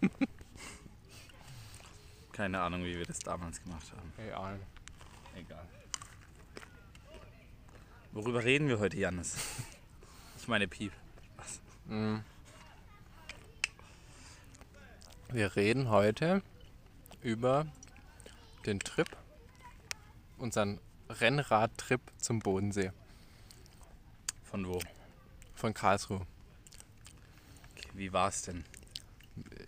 [2.32, 4.12] Keine Ahnung, wie wir das damals gemacht haben.
[4.18, 4.60] Egal.
[5.34, 5.66] Egal.
[8.12, 9.36] Worüber reden wir heute, Jannis?
[10.38, 10.92] Ich meine Piep.
[11.36, 11.60] Was?
[11.84, 12.20] Mm.
[15.28, 16.42] Wir reden heute
[17.20, 17.66] über
[18.64, 19.06] den Trip,
[20.38, 22.90] unseren Rennradtrip zum Bodensee
[24.44, 24.80] Von wo?
[25.54, 26.26] von Karlsruhe.
[27.76, 28.64] Okay, wie war's denn?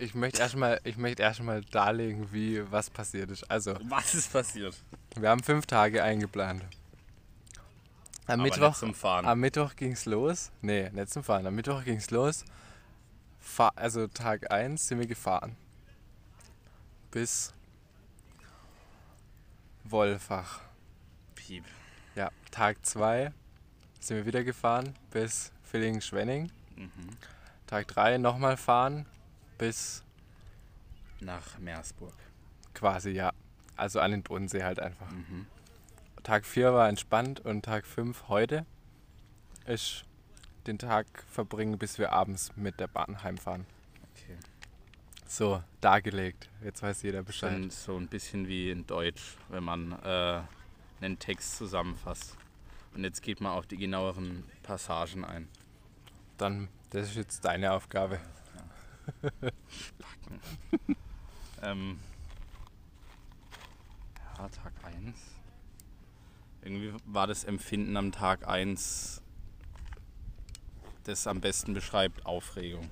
[0.02, 3.48] Ich möchte erstmal, ich möchte erstmal darlegen, wie was passiert ist.
[3.48, 4.74] Also, Was ist passiert?
[5.14, 6.64] wir haben fünf Tage eingeplant.
[8.26, 9.24] Am Aber Mittwoch, zum Fahren.
[9.26, 10.50] am Mittwoch ging's los.
[10.60, 11.46] Nee, nicht zum Fahren.
[11.46, 12.44] Am Mittwoch ging's los.
[13.38, 15.54] Fahr, also Tag 1 sind wir gefahren.
[17.12, 17.54] Bis
[19.84, 20.62] Wolfach.
[21.36, 21.62] Piep.
[22.16, 23.32] Ja, Tag 2
[24.00, 26.50] sind wir wieder gefahren bis Villingen-Schwenning.
[26.74, 26.90] Mhm.
[27.68, 29.06] Tag 3 nochmal fahren
[29.62, 30.02] bis
[31.20, 32.14] Nach Meersburg.
[32.74, 33.32] quasi, ja.
[33.76, 35.08] Also an den Bodensee halt einfach.
[35.12, 35.46] Mhm.
[36.24, 38.66] Tag 4 war entspannt und Tag 5 heute
[39.64, 40.04] ist
[40.66, 43.64] den Tag verbringen, bis wir abends mit der Bahn heimfahren.
[44.10, 44.36] Okay.
[45.28, 46.48] So, dargelegt.
[46.64, 47.52] Jetzt weiß jeder Bescheid.
[47.52, 50.42] Schon so ein bisschen wie in Deutsch, wenn man äh,
[51.00, 52.36] einen Text zusammenfasst.
[52.96, 55.48] Und jetzt geht man auf die genaueren Passagen ein.
[56.36, 58.18] Dann, das ist jetzt deine Aufgabe.
[61.62, 62.00] Ähm,
[64.36, 65.16] ja, Tag 1.
[66.62, 69.22] Irgendwie war das Empfinden am Tag 1,
[71.04, 72.90] das am besten beschreibt, Aufregung.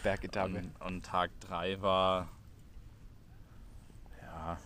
[0.04, 0.58] Bergetappe.
[0.58, 2.30] Und, und Tag 3 war.
[4.22, 4.58] Ja.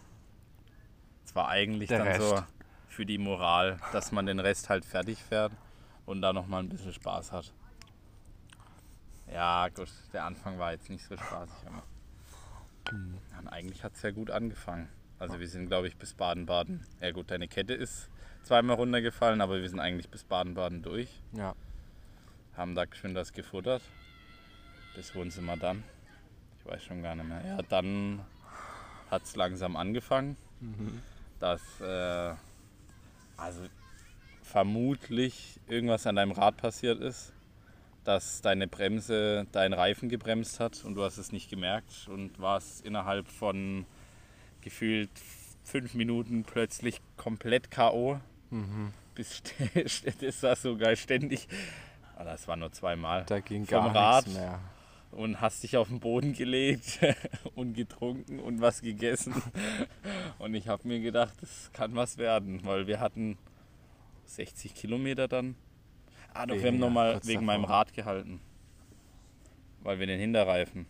[1.25, 2.43] Es war eigentlich Der dann so Rest.
[2.87, 5.51] für die Moral, dass man den Rest halt fertig fährt
[6.05, 7.53] und da nochmal ein bisschen Spaß hat.
[9.31, 11.83] Ja, gut, der Anfang war jetzt nicht so spaßig, aber.
[12.89, 13.17] Hm.
[13.39, 14.87] Und eigentlich hat es ja gut angefangen.
[15.19, 16.85] Also wir sind, glaube ich, bis Baden-Baden.
[17.01, 18.09] Ja gut, deine Kette ist
[18.43, 21.55] zweimal runtergefallen, aber wir sind eigentlich bis Baden-Baden durch Ja.
[22.55, 23.81] haben da geschwind das gefuttert.
[25.03, 25.83] Sind wir dann?
[26.59, 27.45] Ich weiß schon gar nicht mehr.
[27.45, 28.19] Ja, dann
[29.11, 30.35] hat es langsam angefangen,
[31.39, 32.33] dass äh,
[33.37, 33.61] also
[34.41, 37.31] vermutlich irgendwas an deinem Rad passiert ist,
[38.05, 42.83] dass deine Bremse deinen Reifen gebremst hat und du hast es nicht gemerkt und warst
[42.83, 43.85] innerhalb von
[44.61, 45.11] gefühlt
[45.63, 48.19] fünf Minuten plötzlich komplett K.O.
[48.49, 48.93] Mhm.
[49.13, 49.43] Bis
[50.21, 51.47] das war sogar ständig.
[52.15, 53.25] Aber das war nur zweimal.
[53.27, 54.25] Da ging Vom gar Rad.
[54.25, 54.59] nichts mehr.
[55.11, 56.99] Und hast dich auf den Boden gelegt
[57.55, 59.33] und getrunken und was gegessen.
[60.39, 63.37] Und ich habe mir gedacht, das kann was werden, weil wir hatten
[64.25, 65.55] 60 Kilometer dann.
[66.33, 68.39] Ah, doch, wir haben nochmal wegen meinem Rad gehalten.
[69.81, 70.85] Weil wir den Hinterreifen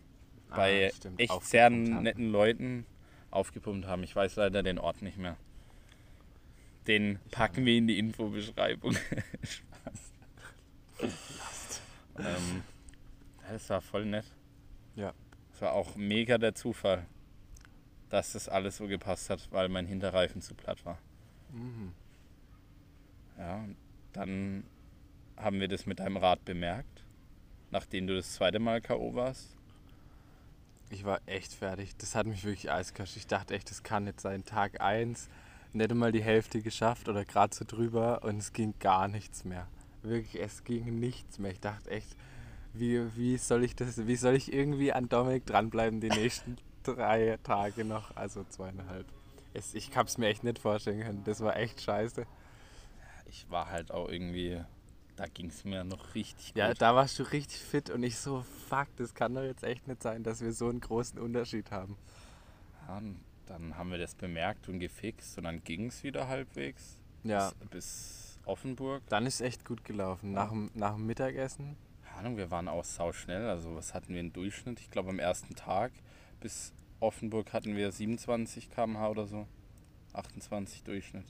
[0.49, 2.85] bei Ah, stimmt, echt sehr netten Leuten
[3.31, 4.03] aufgepumpt haben.
[4.03, 5.37] Ich weiß leider den Ort nicht mehr.
[6.87, 8.93] Den packen wir in die Infobeschreibung.
[9.43, 10.11] Spaß.
[12.19, 12.63] ähm,
[13.53, 14.25] das war voll nett.
[14.95, 15.13] Ja.
[15.53, 17.05] Es war auch mega der Zufall,
[18.09, 20.99] dass das alles so gepasst hat, weil mein Hinterreifen zu platt war.
[21.51, 21.93] Mhm.
[23.37, 23.75] Ja, und
[24.13, 24.63] dann
[25.35, 27.03] haben wir das mit deinem Rad bemerkt,
[27.71, 29.13] nachdem du das zweite Mal K.O.
[29.13, 29.55] warst.
[30.89, 31.95] Ich war echt fertig.
[31.97, 33.15] Das hat mich wirklich eiskalt.
[33.15, 34.45] Ich dachte echt, das kann nicht sein.
[34.45, 35.29] Tag 1,
[35.73, 39.67] nicht einmal die Hälfte geschafft oder gerade so drüber und es ging gar nichts mehr.
[40.01, 41.51] Wirklich, es ging nichts mehr.
[41.51, 42.15] Ich dachte echt,
[42.79, 47.37] wie, wie soll ich das, wie soll ich irgendwie an Dominik dranbleiben die nächsten drei
[47.43, 49.05] Tage noch, also zweieinhalb.
[49.53, 51.23] Es, ich habe es mir echt nicht vorstellen können.
[51.25, 52.25] Das war echt scheiße.
[53.25, 54.61] Ich war halt auch irgendwie,
[55.15, 56.81] da ging es mir noch richtig Ja, gut.
[56.81, 60.01] da warst du richtig fit und ich so, fuck, das kann doch jetzt echt nicht
[60.03, 61.97] sein, dass wir so einen großen Unterschied haben.
[62.87, 63.01] Ja,
[63.47, 67.51] dann haben wir das bemerkt und gefixt und dann ging es wieder halbwegs Ja.
[67.59, 69.01] bis, bis Offenburg.
[69.09, 70.31] Dann ist echt gut gelaufen.
[70.31, 71.75] Nach, nach dem Mittagessen.
[72.17, 73.47] Keine Ahnung, wir waren auch sau schnell.
[73.47, 74.79] Also was hatten wir im Durchschnitt?
[74.79, 75.91] Ich glaube am ersten Tag
[76.39, 79.45] bis Offenburg hatten wir 27 km/h oder so.
[80.13, 81.25] 28 Durchschnitt.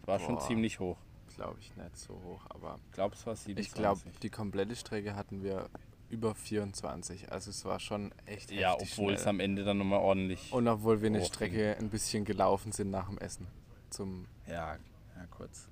[0.00, 0.46] Das war schon Boah.
[0.46, 0.98] ziemlich hoch.
[1.36, 3.66] Glaube ich nicht so hoch, aber Ich glaube, es war 27.
[3.66, 5.70] ich glaube, die komplette Strecke hatten wir
[6.10, 7.32] über 24.
[7.32, 9.30] Also es war schon echt ja, obwohl es schnell.
[9.30, 10.52] am Ende dann nochmal ordentlich.
[10.52, 11.24] Und obwohl wir eine.
[11.24, 13.46] Strecke ein bisschen gelaufen sind nach dem Essen.
[13.88, 14.74] Zum, Ja,
[15.16, 15.66] ja, kurz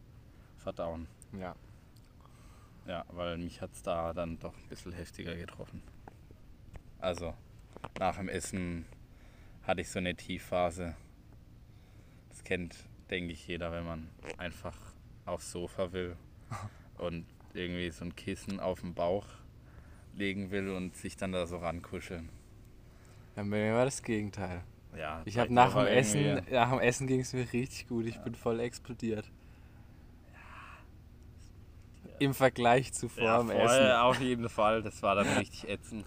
[0.56, 1.06] verdauen.
[1.38, 1.54] ja.
[2.88, 5.82] Ja, weil mich hat es da dann doch ein bisschen heftiger getroffen.
[6.98, 7.34] Also,
[7.98, 8.86] nach dem Essen
[9.62, 10.96] hatte ich so eine Tiefphase.
[12.30, 14.08] Das kennt, denke ich, jeder, wenn man
[14.38, 14.74] einfach
[15.26, 16.16] aufs Sofa will
[16.98, 19.26] und irgendwie so ein Kissen auf den Bauch
[20.14, 22.30] legen will und sich dann da so rankuscheln.
[23.34, 24.62] Bei mir war das Gegenteil.
[24.96, 28.06] Ja, Ich habe nach dem Essen, nach dem Essen ging es mir richtig gut.
[28.06, 29.30] Ich bin voll explodiert.
[32.18, 33.92] Im Vergleich zu vor Ja, Essen.
[34.00, 34.82] auf jeden Fall.
[34.82, 36.04] Das war dann richtig ätzend.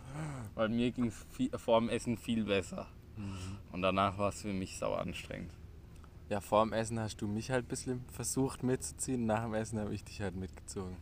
[0.56, 1.26] Weil mir ging es
[1.62, 2.88] vor dem Essen viel besser.
[3.18, 3.38] Mhm.
[3.72, 5.52] Und danach war es für mich sauer anstrengend.
[6.30, 9.26] Ja, vor dem Essen hast du mich halt ein bisschen versucht mitzuziehen.
[9.26, 10.96] Nach dem Essen habe ich dich halt mitgezogen.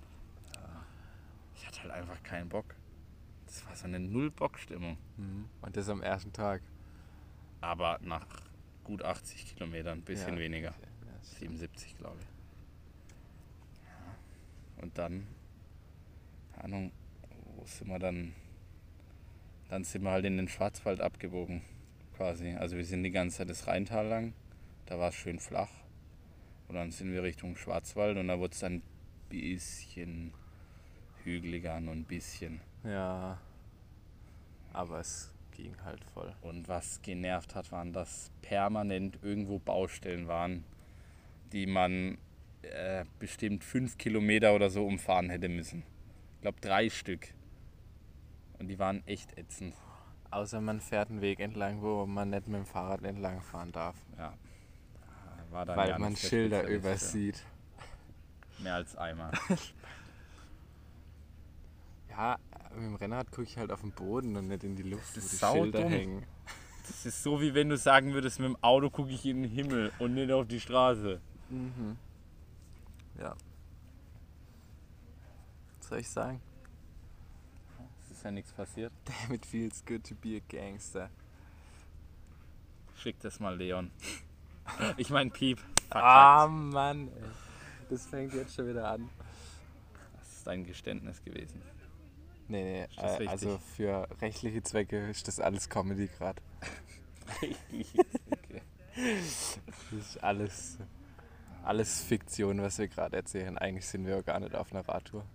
[1.56, 2.76] Ich hatte halt einfach keinen Bock.
[3.46, 4.98] Das war so eine Null-Bock-Stimmung.
[5.18, 5.46] Mhm.
[5.62, 6.62] Und das am ersten Tag.
[7.62, 8.26] Aber nach
[8.84, 10.40] gut 80 Kilometern, ein bisschen Ja.
[10.40, 10.70] weniger.
[10.70, 12.28] Ja, das- 77, glaube ich.
[14.82, 15.28] Und dann,
[16.54, 16.92] keine Ahnung,
[17.56, 18.34] wo sind wir dann?
[19.70, 21.62] Dann sind wir halt in den Schwarzwald abgebogen,
[22.18, 22.56] quasi.
[22.56, 24.34] Also wir sind die ganze Zeit das Rheintal lang,
[24.88, 25.70] da war es schön flach.
[26.68, 28.82] Und dann sind wir Richtung Schwarzwald und da wurde es dann ein
[29.30, 30.34] bisschen
[31.24, 32.62] hügeliger, nur ein bisschen.
[32.84, 33.40] Ja.
[34.74, 36.34] Aber es ging halt voll.
[36.42, 40.64] Und was genervt hat, waren, dass permanent irgendwo Baustellen waren,
[41.52, 42.18] die man
[42.62, 45.84] äh, bestimmt fünf Kilometer oder so umfahren hätte müssen.
[46.36, 47.34] Ich glaube drei Stück.
[48.60, 49.76] Und die waren echt ätzend.
[50.32, 53.96] Außer man fährt einen Weg entlang, wo man nicht mit dem Fahrrad entlang fahren darf.
[54.18, 54.34] Ja.
[55.52, 57.38] Weil man der Schilder übersieht.
[58.58, 58.64] Ja.
[58.64, 59.32] Mehr als einmal.
[62.10, 62.38] Ja,
[62.76, 65.24] mit dem Rennrad gucke ich halt auf den Boden und nicht in die Luft, Das
[65.24, 65.64] wo ist die saudumm.
[65.72, 66.26] Schilder hängen.
[66.86, 69.52] Das ist so, wie wenn du sagen würdest, mit dem Auto gucke ich in den
[69.52, 71.22] Himmel und nicht auf die Straße.
[71.50, 71.98] Mhm.
[73.20, 73.36] Ja.
[75.78, 76.42] Was soll ich sagen?
[78.04, 78.92] Es ist ja nichts passiert.
[79.06, 81.10] Damn, it feels good to be a gangster.
[82.96, 83.92] Schick das mal Leon.
[84.98, 85.58] Ich mein Piep.
[85.90, 87.30] Ah, Mann, ey.
[87.90, 89.10] Das fängt jetzt schon wieder an.
[90.20, 91.60] Das ist dein Geständnis gewesen.
[92.48, 96.40] Nee, nee, äh, also für rechtliche Zwecke ist das alles Comedy gerade.
[97.42, 98.62] okay.
[98.96, 99.60] Das
[99.92, 100.78] ist alles,
[101.64, 103.58] alles Fiktion, was wir gerade erzählen.
[103.58, 105.26] Eigentlich sind wir gar nicht auf einer Radtour.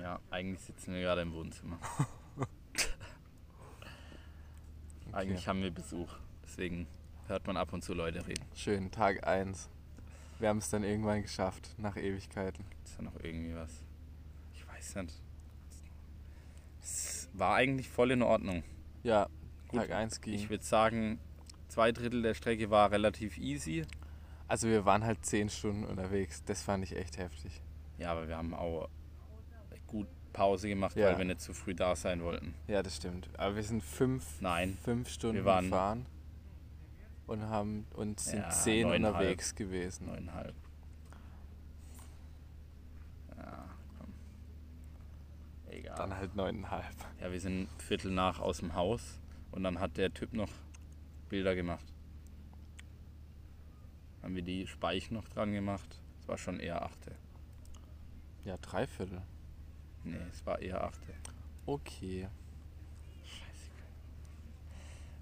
[0.00, 1.78] Ja, eigentlich sitzen wir gerade im Wohnzimmer.
[5.12, 6.12] Eigentlich haben wir Besuch.
[6.44, 6.86] Deswegen
[7.26, 8.44] hört man ab und zu Leute reden.
[8.54, 9.70] Schön, Tag 1.
[10.38, 12.64] Wir haben es dann irgendwann geschafft, nach Ewigkeiten.
[12.84, 13.82] Ist da noch irgendwie was?
[14.54, 15.14] Ich weiß nicht.
[16.82, 18.62] Es war eigentlich voll in Ordnung.
[19.02, 19.28] Ja,
[19.68, 20.34] Gut, Tag 1 ging.
[20.34, 21.18] Ich würde sagen,
[21.68, 23.86] zwei Drittel der Strecke war relativ easy.
[24.48, 26.44] Also wir waren halt 10 Stunden unterwegs.
[26.44, 27.60] Das fand ich echt heftig.
[27.98, 28.88] Ja, aber wir haben auch
[29.86, 31.06] gut Pause gemacht, Ja.
[31.06, 32.54] weil wir nicht zu früh da sein wollten.
[32.68, 33.28] Ja, das stimmt.
[33.38, 36.06] Aber wir sind fünf, Nein, fünf Stunden wir waren- gefahren
[37.26, 40.06] und haben und sind Ja, zehn unterwegs gewesen.
[40.06, 40.54] neuneinhalb.
[43.36, 43.64] Ja,
[43.98, 44.12] komm.
[45.70, 45.96] Egal.
[45.96, 46.84] Dann halt neuneinhalb.
[47.20, 49.18] Ja, wir sind Viertel nach aus dem Haus
[49.52, 50.50] und dann hat der Typ noch
[51.28, 51.84] Bilder gemacht.
[54.26, 56.00] Haben wir die Speich noch dran gemacht.
[56.20, 57.14] Es war schon eher achte.
[58.44, 59.22] Ja, dreiviertel.
[60.02, 61.14] Nee, es war eher achte.
[61.64, 62.26] Okay.
[63.22, 63.70] Scheiße.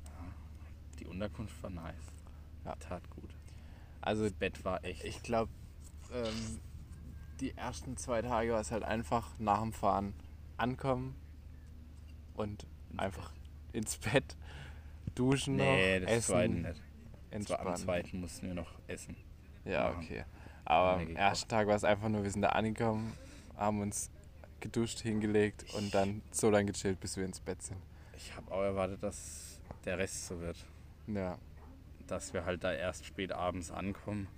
[0.07, 0.11] Ja,
[0.99, 1.95] die Unterkunft war nice.
[2.65, 2.77] Ja.
[2.77, 3.29] Tat gut.
[4.01, 5.05] Also Das Bett war echt.
[5.05, 5.53] ich glaube,
[6.11, 6.61] ähm,
[7.41, 10.15] die ersten zwei Tage war es halt einfach nach dem Fahren
[10.57, 11.15] ankommen
[12.33, 13.35] und einfach
[13.75, 14.35] ins Bett
[15.15, 16.83] duschen nee, noch, das essen, zweite nicht.
[17.35, 17.77] War am entspannen.
[17.77, 19.17] zweiten mussten wir noch essen.
[19.65, 20.05] Ja, machen.
[20.05, 20.25] okay.
[20.65, 23.13] Aber am ersten Tag war es einfach nur, wir sind da angekommen,
[23.57, 24.11] haben uns
[24.61, 27.79] geduscht, hingelegt und dann so lange gechillt, bis wir ins Bett sind.
[28.17, 30.57] Ich habe auch erwartet, dass der Rest so wird.
[31.07, 31.39] Ja,
[32.07, 34.29] dass wir halt da erst spät abends ankommen.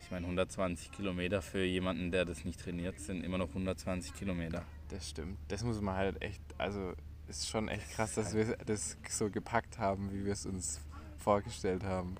[0.00, 4.64] Ich meine, 120 Kilometer für jemanden, der das nicht trainiert, sind immer noch 120 Kilometer.
[4.88, 5.38] das stimmt.
[5.48, 6.94] Das muss man halt echt, also
[7.28, 10.80] ist schon echt krass, dass wir das so gepackt haben, wie wir es uns
[11.20, 12.16] vorgestellt haben.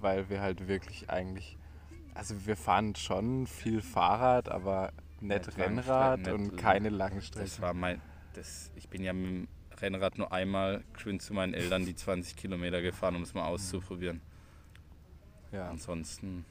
[0.00, 1.58] Weil wir halt wirklich eigentlich,
[2.14, 7.26] also wir fahren schon viel Fahrrad, aber nicht Nicht Rennrad nicht und keine langen Das
[7.26, 7.62] Strecken.
[7.62, 8.00] war mein.
[8.32, 9.48] Das, ich bin ja mit dem
[9.80, 14.20] Rennrad nur einmal geschwind zu meinen Eltern die 20 Kilometer gefahren, um es mal auszuprobieren.
[15.52, 16.44] Ja, Ansonsten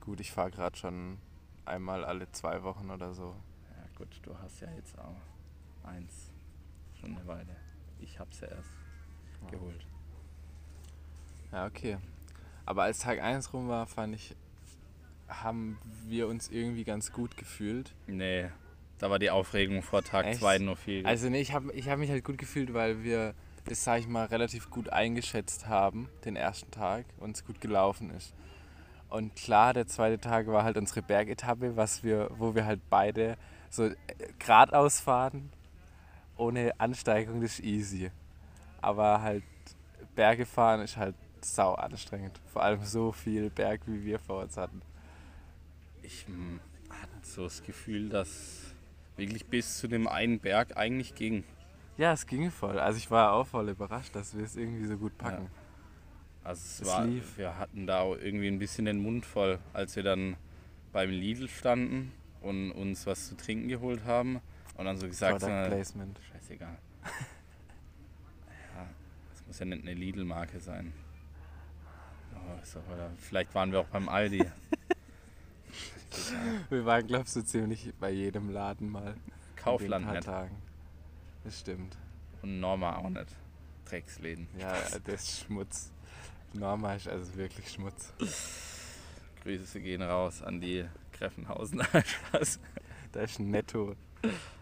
[0.00, 0.20] gut.
[0.20, 1.18] Ich fahre gerade schon
[1.64, 3.34] einmal alle zwei Wochen oder so.
[3.70, 6.30] Ja gut, du hast ja jetzt auch eins.
[7.00, 7.56] Schon eine Weile.
[8.00, 8.70] Ich hab's ja erst
[9.50, 9.86] geholt.
[11.52, 11.98] Ja, okay.
[12.66, 14.36] Aber als Tag 1 rum war, fand ich,
[15.28, 17.94] haben wir uns irgendwie ganz gut gefühlt.
[18.06, 18.48] Nee,
[18.98, 20.40] da war die Aufregung vor Tag Echt?
[20.40, 21.06] 2 nur viel.
[21.06, 24.06] Also nee, ich habe ich hab mich halt gut gefühlt, weil wir das, sag ich
[24.06, 28.34] mal, relativ gut eingeschätzt haben, den ersten Tag, und es gut gelaufen ist.
[29.08, 33.36] Und klar, der zweite Tag war halt unsere Bergetappe, was wir, wo wir halt beide
[33.68, 33.94] so äh,
[34.38, 35.50] geradeaus fahren,
[36.36, 38.10] ohne Ansteigung, das ist easy.
[38.80, 39.42] Aber halt
[40.14, 42.40] Berge fahren ist halt sau anstrengend.
[42.52, 44.82] Vor allem so viel Berg, wie wir vor uns hatten.
[46.02, 48.74] ich hm, hatte so das Gefühl, dass
[49.16, 51.44] wirklich bis zu dem einen Berg eigentlich ging.
[51.96, 52.78] Ja, es ging voll.
[52.78, 55.50] Also ich war auch voll überrascht, dass wir es irgendwie so gut packen.
[56.42, 57.36] Also es Es war, lief.
[57.36, 60.36] wir hatten da auch irgendwie ein bisschen den Mund voll, als wir dann
[60.92, 64.40] beim Lidl standen und uns was zu trinken geholt haben
[64.76, 66.18] und dann so gesagt Product haben, Placement.
[66.32, 66.78] scheißegal.
[68.74, 68.86] ja,
[69.30, 70.94] das muss ja nicht eine Lidl-Marke sein.
[72.29, 72.29] Oh, ist doch, oder
[73.18, 74.44] vielleicht waren wir auch beim Aldi.
[76.70, 79.14] Wir waren, glaubst du, ziemlich bei jedem Laden mal.
[79.56, 80.60] Kaufland nicht Tagen.
[81.44, 81.96] Das stimmt.
[82.42, 83.36] und Norma auch nicht.
[83.84, 84.48] Drecksläden.
[84.58, 85.92] Ja, das ist Schmutz.
[86.52, 88.12] Norma ist also wirklich Schmutz.
[89.42, 91.82] Grüße gehen raus an die Greffenhausen.
[93.12, 93.96] Da ist Netto.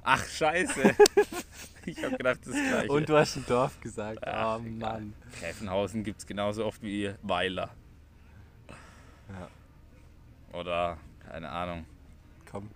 [0.02, 0.94] Ach, scheiße.
[1.86, 2.90] ich habe gedacht, das ist gleich.
[2.90, 4.26] Und du hast ein Dorf gesagt.
[4.26, 4.62] Ach, oh.
[4.62, 5.14] Mann.
[5.38, 7.70] Gräfenhausen gibt es genauso oft wie Weiler.
[9.28, 10.58] Ja.
[10.58, 10.98] Oder,
[11.30, 11.84] keine Ahnung,
[12.50, 12.70] Komm,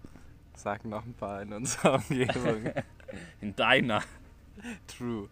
[0.55, 2.73] sag noch ein paar in unserer Umgebung.
[3.41, 4.03] in deiner.
[4.87, 5.29] True.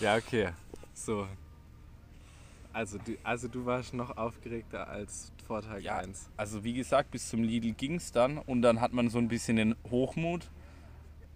[0.00, 0.50] Ja, okay.
[0.94, 1.28] So.
[2.72, 5.98] Also du, also du warst noch aufgeregter als vor Tag Ja.
[5.98, 6.30] 1.
[6.36, 9.28] Also wie gesagt, bis zum Lidl ging es dann und dann hat man so ein
[9.28, 10.50] bisschen den Hochmut,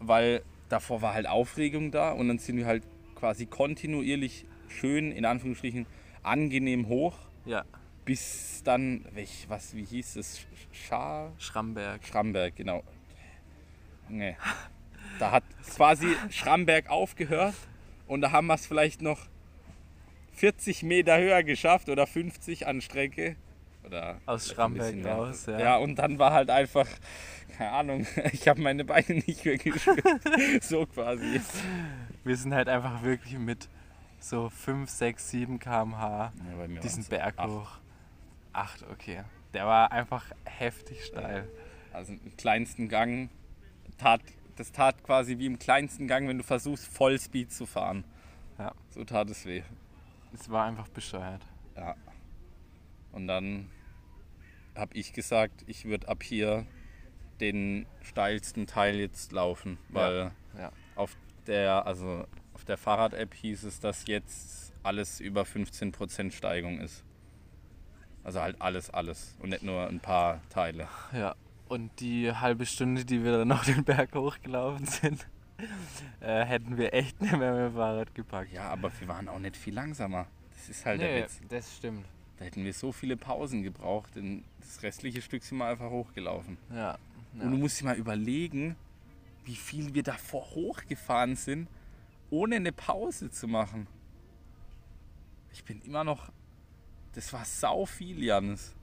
[0.07, 2.83] weil davor war halt Aufregung da und dann sind wir halt
[3.15, 5.87] quasi kontinuierlich schön, in Anführungsstrichen,
[6.23, 7.65] angenehm hoch, Ja,
[8.05, 11.33] bis dann, welch, was, wie hieß es, Schar?
[11.39, 12.05] Schramberg.
[12.05, 12.83] Schramberg, genau.
[14.09, 14.37] Nee.
[15.19, 15.45] Da hat
[15.75, 17.55] quasi Schramberg aufgehört
[18.07, 19.21] und da haben wir es vielleicht noch
[20.33, 23.37] 40 Meter höher geschafft oder 50 an Strecke.
[23.85, 25.59] Oder Aus Schramberg raus, ja.
[25.59, 26.87] Ja, und dann war halt einfach,
[27.57, 30.05] keine Ahnung, ich habe meine Beine nicht mehr gespürt.
[30.63, 31.41] so quasi.
[32.25, 33.69] Wir sind halt einfach wirklich mit
[34.21, 37.49] so 5, 6, 7 km/h Ja, diesen Berg acht.
[37.49, 37.71] hoch.
[38.53, 39.23] 8, okay.
[39.55, 41.49] Der war einfach heftig steil.
[41.93, 43.31] Also im kleinsten Gang
[43.99, 44.21] tat,
[44.57, 48.05] das tat quasi wie im kleinsten Gang, wenn du versuchst, Vollspeed zu fahren.
[48.59, 48.73] Ja.
[48.91, 49.63] So tat es weh.
[50.33, 51.43] Es war einfach bescheuert.
[51.77, 51.95] Ja.
[53.13, 53.71] Und dann
[54.75, 56.67] habe ich gesagt, ich würde ab hier
[57.41, 60.73] den steilsten Teil jetzt laufen, weil ja.
[60.95, 61.17] auf
[61.47, 67.05] der, also auf der Fahrrad-App hieß es, dass jetzt alles über 15% Steigung ist.
[68.25, 70.89] Also halt alles, alles und nicht nur ein paar Teile.
[71.13, 71.35] Ja,
[71.69, 75.27] und die halbe Stunde, die wir dann noch den Berg hochgelaufen sind,
[76.21, 78.53] äh, hätten wir echt nicht mehr mit dem Fahrrad gepackt.
[78.53, 80.27] Ja, aber wir waren auch nicht viel langsamer.
[80.55, 81.41] Das ist halt der nee, Witz.
[81.49, 82.07] das stimmt.
[82.43, 86.59] Da hätten wir so viele Pausen gebraucht, denn das restliche Stück sind wir einfach hochgelaufen.
[86.75, 86.99] Ja.
[87.35, 88.75] Und du musst dir mal überlegen,
[89.45, 91.69] wie viel wir davor hochgefahren sind,
[92.31, 93.87] ohne eine Pause zu machen.
[95.53, 96.33] Ich bin immer noch.
[97.13, 98.75] Das war sau viel, Janis.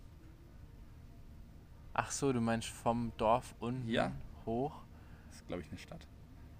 [1.93, 4.13] Ach so, du meinst vom Dorf unten Ja.
[4.45, 4.73] hoch,
[5.27, 6.07] Das ist, glaube ich, eine Stadt.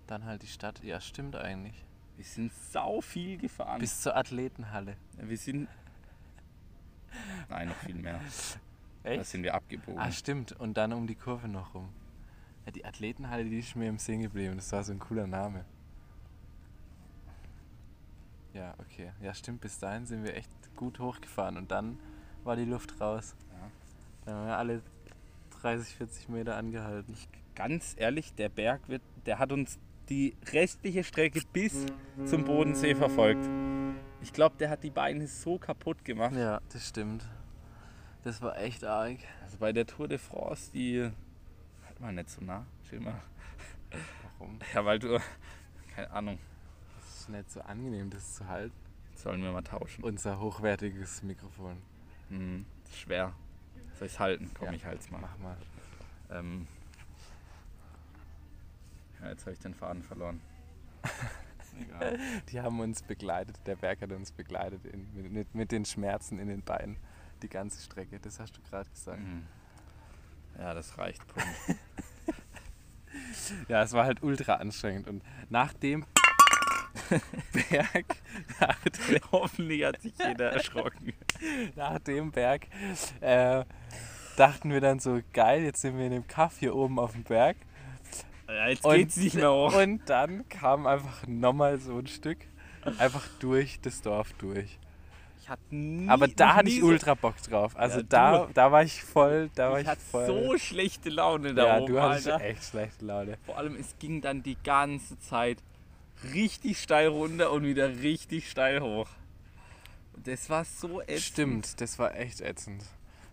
[0.08, 0.84] dann halt die Stadt.
[0.84, 1.86] Ja, stimmt eigentlich.
[2.18, 3.79] Wir sind sau viel gefahren.
[3.79, 4.98] Bis zur Athletenhalle.
[5.18, 5.70] wir sind.
[7.50, 8.20] Nein, noch viel mehr.
[9.04, 9.25] Da Echt?
[9.25, 10.00] sind wir abgebogen.
[10.00, 10.51] Ah, stimmt.
[10.54, 11.89] Und dann um die Kurve noch rum.
[12.66, 14.56] Ja, die Athletenhalle, die ist mir im Sinn geblieben.
[14.58, 15.66] Das war so ein cooler Name.
[18.54, 19.12] Ja, okay.
[19.22, 19.62] Ja, stimmt.
[19.62, 22.00] Bis dahin sind wir echt gut hochgefahren und dann
[22.44, 23.36] war die Luft raus.
[23.51, 23.72] Ja.
[24.25, 24.82] Dann haben wir alle
[25.62, 27.16] 30, 40 Meter angehalten.
[27.56, 29.78] Ganz ehrlich, der Berg wird, der hat uns
[30.10, 31.86] die restliche Strecke bis
[32.25, 33.48] zum Bodensee verfolgt.
[34.22, 36.36] Ich glaube, der hat die Beine so kaputt gemacht.
[36.36, 37.24] Ja, das stimmt.
[38.24, 39.18] Das war echt arg.
[39.44, 41.10] Also bei der Tour de France, die.
[41.86, 42.66] Halt mal nicht so nah.
[42.88, 43.22] Chill mal.
[44.38, 44.60] Warum?
[44.74, 45.20] Ja, weil du.
[45.96, 46.40] Keine Ahnung.
[47.00, 48.76] Das ist nicht so angenehm, das zu halten.
[49.16, 50.04] Sollen wir mal tauschen?
[50.04, 51.78] Unser hochwertiges Mikrofon.
[52.30, 53.34] Hm, schwer.
[53.98, 54.52] Soll ich es halten?
[54.54, 54.74] Komm, Ja.
[54.74, 55.20] ich halt's mal.
[55.20, 55.58] Mach mal.
[56.32, 56.68] Ähm,
[59.22, 60.40] ja, jetzt habe ich den Faden verloren.
[61.82, 62.20] Egal.
[62.50, 66.48] Die haben uns begleitet, der Berg hat uns begleitet in, mit, mit, den Schmerzen in
[66.48, 66.98] den Beinen.
[67.42, 69.20] Die ganze Strecke, das hast du gerade gesagt.
[69.20, 69.46] Mhm.
[70.58, 71.26] Ja, das reicht.
[71.28, 71.48] Punkt.
[73.68, 75.08] Ja, es war halt ultra anstrengend.
[75.08, 76.06] Und nach dem
[77.70, 78.06] Berg,
[79.32, 81.14] Hoffentlich hat sich jeder erschrocken.
[81.76, 82.68] nach dem Berg
[83.22, 83.64] äh,
[84.38, 87.24] dachten wir dann so, geil, jetzt sind wir in dem Kaff hier oben auf dem
[87.24, 87.58] Berg.
[88.68, 89.74] Jetzt Und, geht's nicht mehr hoch.
[89.75, 92.38] und dann kam einfach nochmal so ein Stück,
[92.98, 94.79] einfach durch das Dorf durch.
[95.41, 97.75] Ich hatte nie, Aber da hatte ich ultra Bock drauf.
[97.77, 98.53] Also Ja, da, du.
[98.53, 100.25] da war ich voll, da war Ich ich, hatte voll.
[100.25, 102.46] so schlechte Laune da ja, oben, du hattest Alter.
[102.46, 103.38] echt schlechte Laune.
[103.46, 105.58] Vor allem, es ging dann die ganze Zeit
[106.34, 109.08] richtig steil runter und wieder richtig steil hoch.
[110.24, 111.22] Das war so ätzend.
[111.22, 112.84] Stimmt, das war echt ätzend.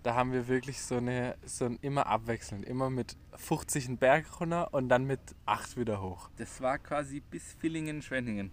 [0.07, 4.41] Da haben wir wirklich so eine, so ein immer abwechselnd, immer mit 50 einen Berg
[4.41, 6.31] runter und dann mit 8 wieder hoch.
[6.37, 8.53] Das war quasi bis Villingen-Schwenningen.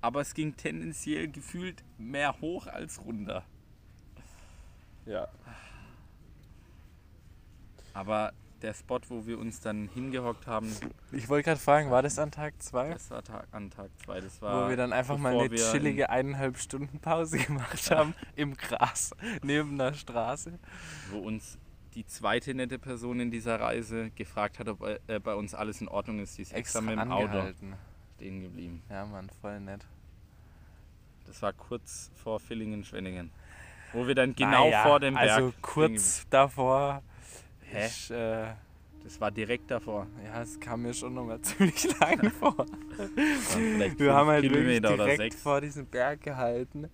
[0.00, 3.44] Aber es ging tendenziell gefühlt mehr hoch als runter.
[5.04, 5.28] Ja.
[7.92, 8.32] Aber
[8.62, 10.72] der Spot, wo wir uns dann hingehockt haben,
[11.12, 12.90] Ich wollte gerade fragen, war das an Tag 2?
[12.90, 14.20] das war Tag, an Tag 2.
[14.20, 18.56] Das war Wo wir dann einfach mal eine chillige eineinhalb Stunden Pause gemacht haben im
[18.56, 20.58] Gras neben der Straße.
[21.10, 21.58] Wo uns
[21.94, 25.88] die zweite nette Person in dieser Reise gefragt hat, ob äh, bei uns alles in
[25.88, 26.36] Ordnung ist.
[26.36, 27.42] Die ist extra, mit dem Auto
[28.16, 28.82] stehen geblieben.
[28.90, 29.84] Ja, Mann, voll nett.
[31.26, 33.30] Das war kurz vor Villingen-Schwenningen.
[33.92, 35.30] Wo wir dann genau Naja, vor dem Berg.
[35.30, 37.02] Also kurz davor.
[37.70, 37.86] Hä?
[37.86, 38.54] Ich, äh.
[39.06, 40.08] Das war direkt davor.
[40.24, 42.66] ja, es kam mir schon nochmal ziemlich lang vor.
[43.98, 46.90] Wir haben halt wirklich Kilometer direkt vor diesem Berg gehalten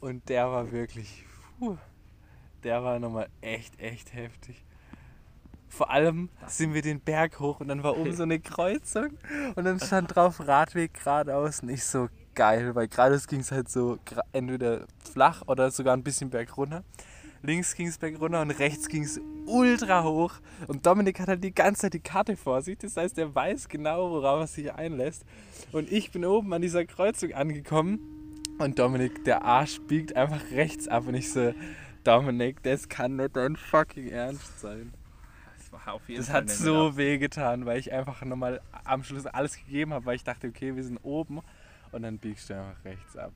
[0.00, 1.26] und der war wirklich,
[1.58, 1.76] puh,
[2.64, 4.64] der war nochmal echt, echt heftig.
[5.68, 9.10] Vor allem sind wir den Berg hoch und dann war oben so eine Kreuzung
[9.54, 13.68] und dann stand drauf Radweg geradeaus und ich so geil, weil geradeaus ging es halt
[13.68, 13.98] so
[14.32, 16.82] entweder flach oder sogar ein bisschen berg runter.
[17.42, 20.34] Links ging es berg runter und rechts ging es ultra hoch.
[20.68, 22.78] Und Dominik hat halt die ganze Zeit die Karte vor sich.
[22.78, 25.24] Das heißt, er weiß genau, worauf er sich einlässt.
[25.72, 27.98] Und ich bin oben an dieser Kreuzung angekommen.
[28.58, 31.08] Und Dominik, der Arsch biegt einfach rechts ab.
[31.08, 31.52] Und ich so,
[32.04, 34.94] Dominik, das kann nicht dein fucking Ernst sein.
[35.58, 39.02] Das war auf jeden Das Fall hat so weh getan, weil ich einfach nochmal am
[39.02, 41.40] Schluss alles gegeben habe, weil ich dachte, okay, wir sind oben.
[41.90, 43.32] Und dann biegst du einfach rechts ab.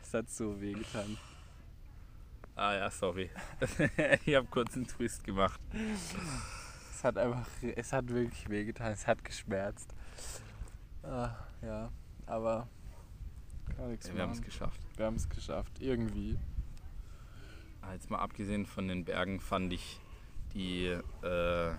[0.00, 1.16] Das hat so weh getan.
[2.60, 3.30] Ah ja, sorry.
[4.26, 5.58] ich habe kurz einen Twist gemacht.
[6.92, 9.94] Es hat einfach, es hat wirklich wehgetan, es hat geschmerzt.
[11.02, 11.30] Ah,
[11.62, 11.90] ja,
[12.26, 12.68] aber
[13.78, 14.78] Ja, wir haben es geschafft.
[14.96, 16.38] Wir haben es geschafft, irgendwie.
[17.80, 19.98] Ah, Jetzt mal abgesehen von den Bergen fand ich
[20.52, 20.84] die
[21.22, 21.72] äh,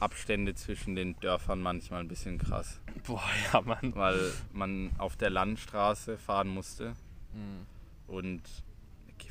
[0.00, 2.80] Abstände zwischen den Dörfern manchmal ein bisschen krass.
[3.06, 3.22] Boah,
[3.52, 3.94] ja, Mann.
[3.94, 6.96] Weil man auf der Landstraße fahren musste
[7.32, 7.66] Mhm.
[8.08, 8.42] und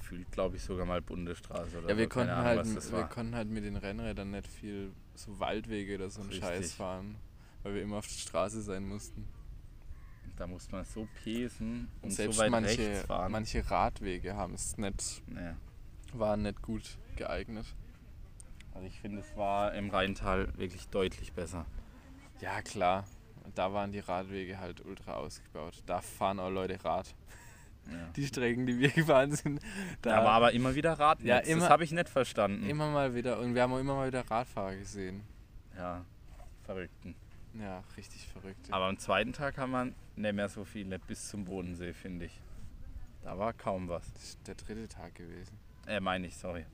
[0.07, 2.09] gefühlt glaube ich sogar mal Bundesstraße oder Ja, wir so.
[2.09, 6.21] konnten, Ahnung, halt, wir konnten halt mit den Rennrädern nicht viel so Waldwege oder so
[6.21, 6.47] einen Richtig.
[6.47, 7.15] Scheiß fahren,
[7.63, 9.27] weil wir immer auf der Straße sein mussten.
[10.37, 13.31] Da musste man so pesen und Und selbst so weit manche, rechts fahren.
[13.31, 15.55] manche Radwege haben es nicht, Naja.
[16.13, 17.65] waren nicht gut geeignet.
[18.73, 21.65] Also ich finde, es war im Rheintal wirklich deutlich besser.
[22.39, 23.05] Ja, klar.
[23.55, 25.81] Da waren die Radwege halt ultra ausgebaut.
[25.87, 27.15] Da fahren auch Leute Rad.
[27.91, 28.09] Ja.
[28.15, 29.61] Die Strecken, die wir gefahren sind,
[30.01, 31.27] Da war aber immer wieder Radnetz.
[31.27, 32.67] Ja, immer- das habe ich nicht verstanden.
[32.69, 33.39] immer mal wieder.
[33.39, 35.21] Und wir haben auch immer mal wieder Radfahrer gesehen.
[35.77, 36.03] Ja,
[36.65, 37.15] Verrückten.
[37.59, 38.67] Ja, richtig verrückt.
[38.71, 42.39] Aber am zweiten Tag haben wir nicht mehr so viele bis zum Bodensee, finde ich.
[43.23, 44.11] Da war kaum was.
[44.13, 45.57] Das ist der dritte Tag gewesen.
[45.87, 46.65] Äh, meine ich, sorry.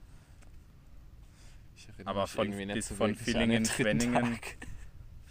[1.75, 4.39] Ich erinnere Aber mich von- bis so von Villingen, Schwenningen.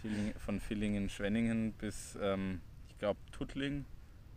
[0.01, 3.85] Villing- Von Villingen-Schwenningen bis, ähm, ich glaube, Tuttling.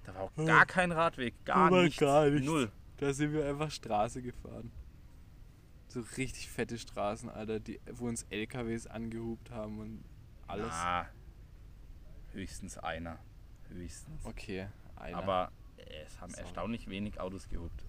[0.07, 0.47] Da war auch Hm.
[0.47, 1.35] gar kein Radweg.
[1.45, 1.99] Gar war nichts.
[2.01, 2.47] gar nichts.
[2.47, 2.71] Null.
[2.99, 4.71] Da sind wir einfach Straße gefahren.
[5.89, 10.05] So richtig fette Straßen, Alter, die, wo uns LKWs angehupt haben und
[10.47, 10.73] alles.
[10.73, 11.07] Ah,
[12.33, 13.19] höchstens einer.
[13.69, 14.25] Höchstens.
[14.25, 15.19] Okay, einer.
[15.19, 16.43] Aber äh, es haben Sorry.
[16.43, 17.85] erstaunlich wenig Autos gehupt.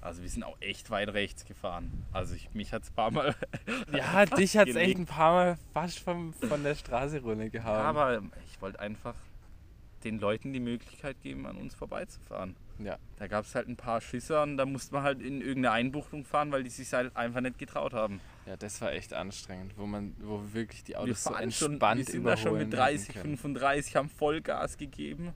[0.00, 2.04] Also wir sind auch echt weit rechts gefahren.
[2.12, 3.34] Also ich, mich hat es ein paar Mal...
[3.92, 4.98] ja, dich hat's echt gelegt.
[5.00, 7.78] ein paar Mal fast vom, von der Straße runtergehauen.
[7.78, 9.14] Ja, aber ich wollte einfach
[10.04, 12.56] den Leuten die Möglichkeit geben, an uns vorbeizufahren.
[12.78, 12.98] Ja.
[13.18, 16.24] Da gab es halt ein paar Schisser und da musste man halt in irgendeine Einbuchtung
[16.24, 18.20] fahren, weil die sich halt einfach nicht getraut haben.
[18.46, 21.72] Ja, das war echt anstrengend, wo man, wo wirklich die wir Autos so fahren schon,
[21.72, 23.36] entspannt wir sind da schon mit 30, hätten können.
[23.36, 25.32] 35, haben Vollgas gegeben.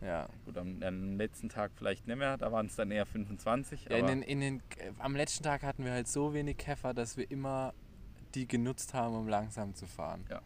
[0.00, 0.28] Ja.
[0.44, 3.86] Gut, am, am letzten Tag vielleicht nicht mehr, da waren es dann eher 25.
[3.90, 4.62] ja in den, in den,
[4.98, 7.74] am letzten Tag hatten wir halt so wenig Käfer, dass wir immer
[8.34, 10.24] die genutzt haben, um langsam zu fahren.
[10.30, 10.40] Ja.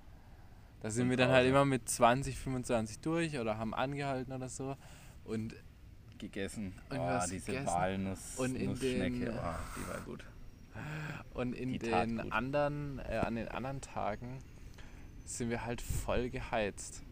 [0.85, 4.77] Da sind wir dann halt immer mit 20, 25 durch oder haben angehalten oder so.
[5.25, 5.55] Und
[6.19, 6.75] gegessen.
[6.91, 7.67] Und oh, diese gegessen.
[7.67, 10.25] Walnuss Und in Nussschnecke, den- oh, die war gut.
[11.33, 14.41] Und in Die den anderen, äh, an den anderen Tagen
[15.25, 17.03] sind wir halt voll geheizt.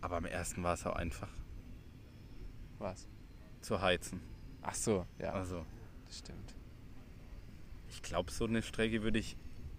[0.00, 1.30] Aber am ersten war es auch einfach
[2.78, 3.08] Was?
[3.60, 4.20] zu heizen.
[4.62, 5.66] Ach so, ja, Also,
[6.06, 6.54] das stimmt.
[7.88, 9.36] ich glaube, so eine Strecke würde ich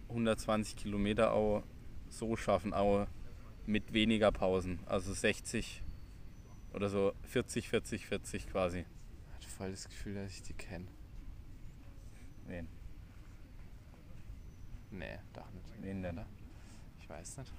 [0.10, 1.64] 120 Kilometer auch
[2.10, 3.08] so schaffen, auch
[3.66, 4.80] mit weniger Pausen.
[4.86, 5.84] Also 60
[6.74, 8.80] oder so 40, 40, 40 quasi.
[8.80, 10.88] Ich hatte voll das Gefühl, dass ich die kenne.
[12.48, 12.68] Wen?
[14.92, 15.82] Nee, doch nicht.
[15.82, 16.20] Wen denn?
[17.00, 17.54] Ich weiß nicht.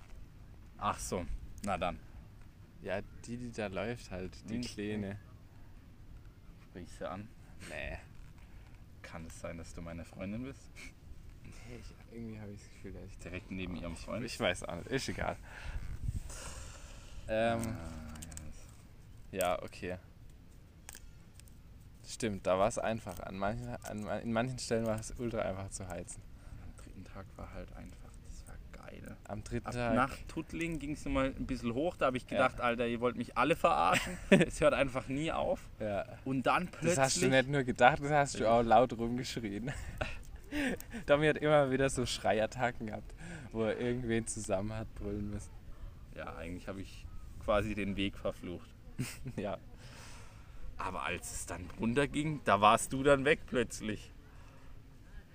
[0.79, 1.25] Ach so,
[1.65, 1.99] na dann.
[2.83, 4.63] Ja, die, die da läuft halt, die Hm.
[4.63, 5.19] Kleine.
[6.65, 7.29] Sprich sie an.
[7.69, 7.99] Nee.
[9.03, 10.71] Kann es sein, dass du meine Freundin bist?
[11.77, 14.25] Ich, irgendwie habe ich das Gefühl, dass ich Direkt neben ihrem Freund?
[14.25, 15.37] Ich weiß auch nicht, ist egal.
[17.29, 17.71] Ähm, Ah,
[19.33, 19.97] ja, ja, okay.
[22.07, 23.21] Stimmt, da war es einfach.
[23.21, 26.21] An manchen, an, in manchen Stellen war es ultra einfach zu heizen.
[26.65, 29.17] Am dritten Tag war halt einfach, das war geil.
[29.29, 29.95] Am dritten Ab Tag.
[29.95, 32.31] nach Tuttling ging es nochmal ein bisschen hoch, da habe ich Ja.
[32.49, 34.19] gedacht, Alter, ihr wollt mich alle verarschen.
[34.31, 35.61] es hört einfach nie auf.
[35.79, 36.05] Ja.
[36.25, 36.95] Und dann plötzlich.
[36.97, 38.59] Das hast du nicht nur gedacht, das hast du Ja.
[38.59, 39.71] auch laut rumgeschrien.
[41.07, 43.15] Tommy hat immer wieder so Schreiattacken gehabt,
[43.53, 45.51] wo er irgendwen zusammen hat brüllen müssen.
[46.17, 47.07] Ja, eigentlich habe ich
[47.45, 48.69] quasi den Weg verflucht.
[49.37, 49.57] Ja.
[50.77, 54.13] Aber als es dann runterging, da warst du dann weg plötzlich.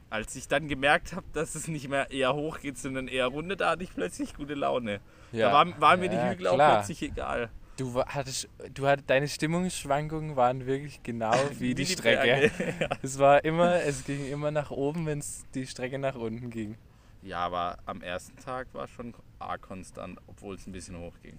[0.10, 3.56] Als ich dann gemerkt habe, dass es nicht mehr eher hoch geht, sondern eher runter,
[3.56, 5.01] da hatte ich plötzlich gute Laune.
[5.32, 5.49] ja.
[5.49, 6.78] Da waren, waren mir die Ja, Hügel auch klar.
[6.78, 7.49] plötzlich egal.
[7.78, 12.52] Du hattest, du hattest, deine Stimmungsschwankungen waren wirklich genau wie, die, Strecke.
[12.52, 12.90] Berge.
[13.02, 16.78] Es war immer, es ging immer nach oben, wenn es die Strecke nach unten ging.
[17.22, 21.16] Ja, aber am ersten Tag war es schon arg konstant, obwohl es ein bisschen hoch
[21.22, 21.38] ging.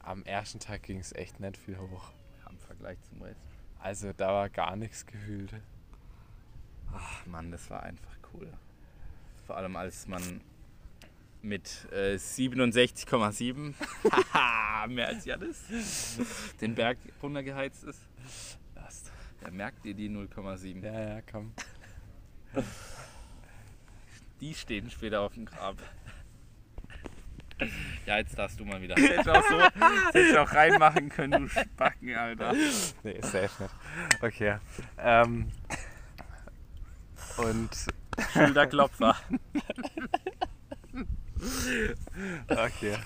[0.00, 2.12] Am ersten Tag ging es echt nicht viel hoch.
[2.44, 3.40] Ja, Im Vergleich zum Rest.
[3.80, 5.54] Also da war gar nichts gefühlt.
[6.92, 8.52] Ach Mann, das war einfach cool.
[9.46, 10.40] Vor allem als man
[11.42, 13.74] mit äh, 67,7,
[14.32, 15.64] haha, mehr als Janis,
[16.60, 18.00] den Berg runtergeheizt ist.
[18.74, 19.12] Last.
[19.42, 20.84] Ja, merkt ihr die 0,7?
[20.84, 21.52] Ja, ja, komm.
[24.40, 25.76] Die stehen später auf dem Grab.
[28.06, 28.94] Ja, jetzt darfst du mal wieder.
[29.02, 32.54] Das du auch so das hättest du auch reinmachen können, du Spacken, Alter.
[33.02, 33.74] Nee, safe nicht.
[34.20, 34.56] Okay.
[34.98, 35.52] Ähm,
[37.36, 37.70] und
[38.32, 39.16] Schulterklopfer.
[42.48, 42.96] okay.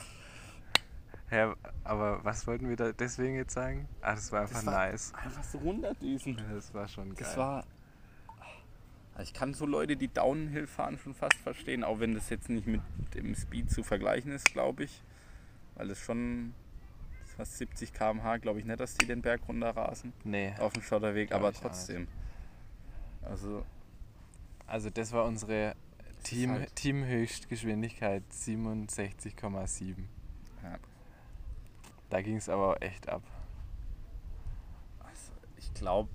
[1.31, 3.89] Ja, aber was wollten wir da deswegen jetzt sagen?
[4.01, 5.13] Ah, das war einfach Das war- nice.
[5.15, 6.41] Einfach so runterdüsen.
[6.53, 7.17] Das war schon geil.
[7.19, 7.65] Das war.
[9.15, 12.49] Also Ich kann so Leute, die Downhill fahren, schon fast verstehen, auch wenn das jetzt
[12.49, 12.83] nicht mit
[13.15, 15.03] dem Speed zu vergleichen ist, glaube ich.
[15.75, 16.55] Weil das schon
[17.37, 21.33] fast 70 km/h, glaube ich nicht, dass die den Berg runterrasen nee, auf dem Schotterweg,
[21.33, 22.09] aber trotzdem.
[23.23, 23.65] Also,
[24.67, 25.75] also das war unsere
[26.29, 30.09] Team, halt- Teamhöchstgeschwindigkeit 67,7.
[30.63, 30.77] ja,
[32.11, 33.23] Da ging es aber echt ab.
[35.01, 36.09] also ich glaube,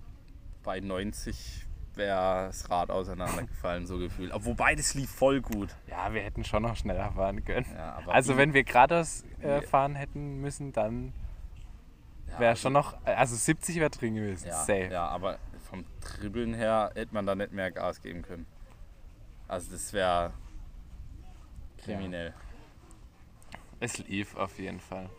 [0.63, 4.31] bei 90 wäre das Rad auseinandergefallen, so gefühlt.
[4.31, 5.75] Aber wobei, das lief voll gut.
[5.87, 7.65] Ja, wir hätten schon noch schneller fahren können.
[7.75, 11.13] Ja, Also wenn wir geradeaus äh, fahren hätten müssen, dann
[12.29, 14.89] ja, wäre also- schon noch, also 70 wäre drin gewesen, Ja, safe.
[14.91, 15.37] ja, aber
[15.69, 18.45] vom Dribbeln her hätte man da nicht mehr Gas geben können.
[19.51, 20.31] Also das wäre
[21.77, 22.33] kriminell.
[23.81, 25.09] Es lief auf jeden Fall.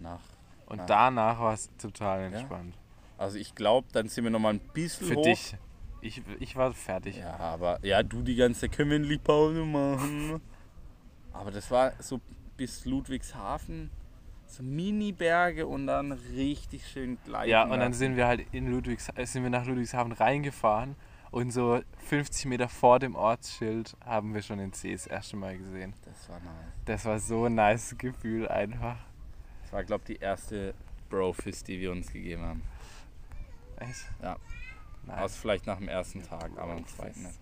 [0.00, 0.20] Nach,
[0.66, 0.86] Und Ah.
[0.86, 2.74] danach war es total entspannt.
[3.16, 5.22] also ich glaube, dann sind wir noch mal ein bisschen Für hoch.
[5.24, 5.56] dich.
[6.02, 7.16] Ich, ich war fertig.
[7.16, 10.40] Ja, aber ja, du die ganze können wir endlich Pause machen?
[11.32, 12.20] Aber das war so
[12.58, 13.90] bis Ludwigshafen,
[14.46, 17.48] so Mini-Berge und dann richtig schön gleiten.
[17.50, 20.96] Ja, und dann sind wir halt in Ludwigs, sind wir nach Ludwigshafen reingefahren
[21.30, 25.56] und so 50 Meter vor dem Ortsschild haben wir schon den See das erste Mal
[25.58, 25.94] gesehen.
[26.04, 26.72] Das war nice.
[26.84, 28.96] Das war so ein nice Gefühl einfach.
[29.62, 30.74] Das war, glaube ich, die erste
[31.08, 32.62] Bro-Fist, die wir uns gegeben haben.
[33.76, 34.04] Echt?
[34.22, 34.36] Ja.
[35.06, 35.18] Nice.
[35.18, 37.38] Außer vielleicht nach dem ersten Tag, aber am zweiten nicht.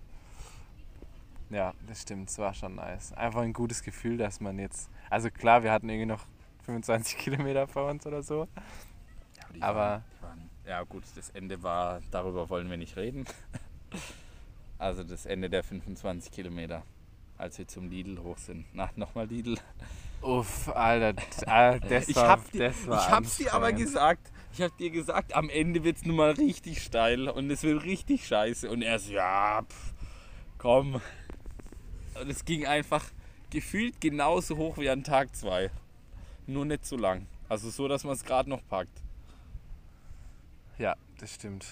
[1.49, 3.11] Ja, das stimmt, es war schon nice.
[3.13, 4.89] Einfach ein gutes Gefühl, dass man jetzt.
[5.09, 6.25] Also klar, wir hatten irgendwie noch
[6.65, 8.47] 25 Kilometer vor uns oder so.
[9.53, 13.25] die Aber- Waren, die waren, ja gut, das Ende war, darüber wollen wir nicht reden.
[14.77, 16.83] Also das Ende der 25 Kilometer,
[17.37, 18.65] als wir zum Lidl hoch sind.
[18.73, 19.57] Na, nochmal Lidl.
[20.21, 23.71] Uff, Alter, d- ah, das ich war, hab, dir, das war ich hab's dir aber
[23.73, 24.31] gesagt.
[24.53, 28.25] Ich hab dir gesagt, am Ende wird's nun mal richtig steil und es wird richtig
[28.27, 28.69] scheiße.
[28.69, 29.93] Und er so, ja, pff,
[30.57, 30.95] komm.
[32.19, 33.05] Und es ging einfach
[33.51, 35.69] gefühlt genauso hoch wie an Tag 2.
[36.47, 37.27] Nur nicht so lang.
[37.47, 39.01] Also so, dass man es gerade noch packt.
[40.77, 41.65] Ja, das stimmt.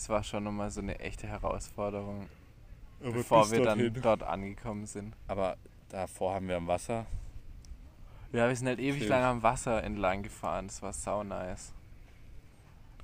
[0.00, 2.26] Das war schon nochmal so eine echte Herausforderung,
[3.00, 5.14] bevor wir dann dort angekommen sind.
[5.28, 5.58] Aber
[5.90, 7.04] davor haben wir am Wasser.
[8.32, 10.68] Ja, wir sind halt ewig lang am Wasser entlang gefahren.
[10.68, 11.74] Das war sau nice.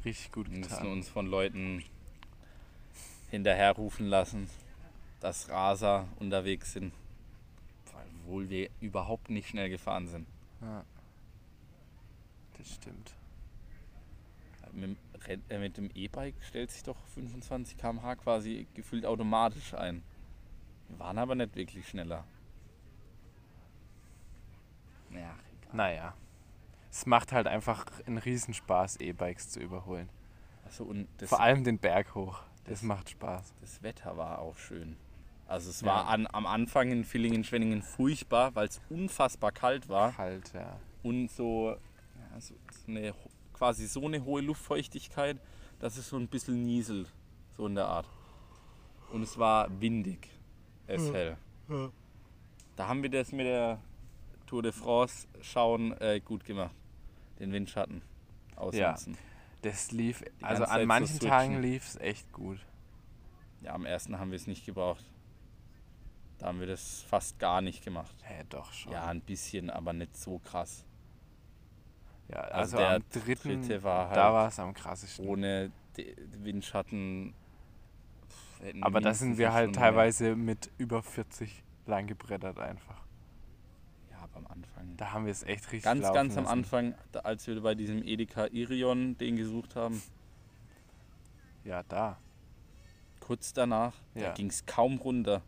[0.07, 0.91] Richtig gut Wir mussten getan.
[0.91, 1.85] uns von Leuten
[3.31, 4.49] hinterherrufen lassen,
[5.21, 6.95] dass Raser unterwegs sind.
[8.25, 10.27] Obwohl wir überhaupt nicht schnell gefahren sind.
[10.63, 10.83] Ja.
[12.57, 13.13] Das stimmt.
[14.73, 14.97] Mit,
[15.59, 20.03] mit dem E-Bike stellt sich doch 25 km/h quasi gefühlt automatisch ein.
[20.89, 22.25] Wir waren aber nicht wirklich schneller.
[25.11, 25.19] Ja,
[25.63, 25.73] egal.
[25.77, 26.15] Naja.
[26.91, 30.09] Es macht halt einfach einen Riesenspaß, E-Bikes zu überholen.
[30.65, 32.41] Also und das, Vor allem den Berg hoch.
[32.65, 33.55] Das das- macht Spaß.
[33.61, 34.97] das Wetter war auch schön.
[35.47, 35.87] Also es Ja.
[35.89, 40.13] war an, am Anfang in Villingen-Schwenningen furchtbar, weil es unfassbar kalt war.
[40.13, 40.77] Kalt, ja.
[41.05, 43.15] und so, ja, so, so eine,
[43.57, 45.39] quasi so eine hohe Luftfeuchtigkeit,
[45.79, 47.13] dass es so ein bisschen nieselt,
[47.57, 48.07] so in der Art.
[49.13, 50.29] Und es war windig,
[50.87, 51.37] es hell.
[52.77, 53.81] Da haben wir das mit der
[54.47, 56.75] Tour de France schauen äh, gut gemacht.
[57.41, 58.03] Den Windschatten
[58.55, 59.17] ausnutzen.
[59.63, 61.21] Das lief, also Zeit an so manchen.
[61.21, 62.59] Tagen lief es echt gut.
[63.63, 63.75] Ja.
[63.75, 65.05] am ersten haben wir es nicht gebraucht.
[66.39, 68.15] Da haben wir das fast gar nicht gemacht.
[68.23, 68.93] Hä, doch schon.
[68.93, 70.85] Ja, ein bisschen, aber nicht so krass.
[72.29, 75.27] Ja, Also also, der am dritten, dritte war da halt war es am krassesten.
[75.27, 75.71] Ohne
[76.43, 77.35] Windschatten.
[78.81, 79.89] Aber da sind wir halt Stunde mehr.
[79.91, 83.01] teilweise mit über 40 lang gebrettert einfach.
[84.11, 84.97] Ja, aber am Anfang.
[84.97, 86.59] Da haben wir es echt richtig ganz, ganz am lassen.
[86.59, 90.03] Anfang, da, als wir bei diesem Edeka Irion den gesucht haben,
[91.65, 92.19] Ja, da.
[93.21, 94.33] kurz danach, da Ja.
[94.33, 95.43] ging es kaum runter.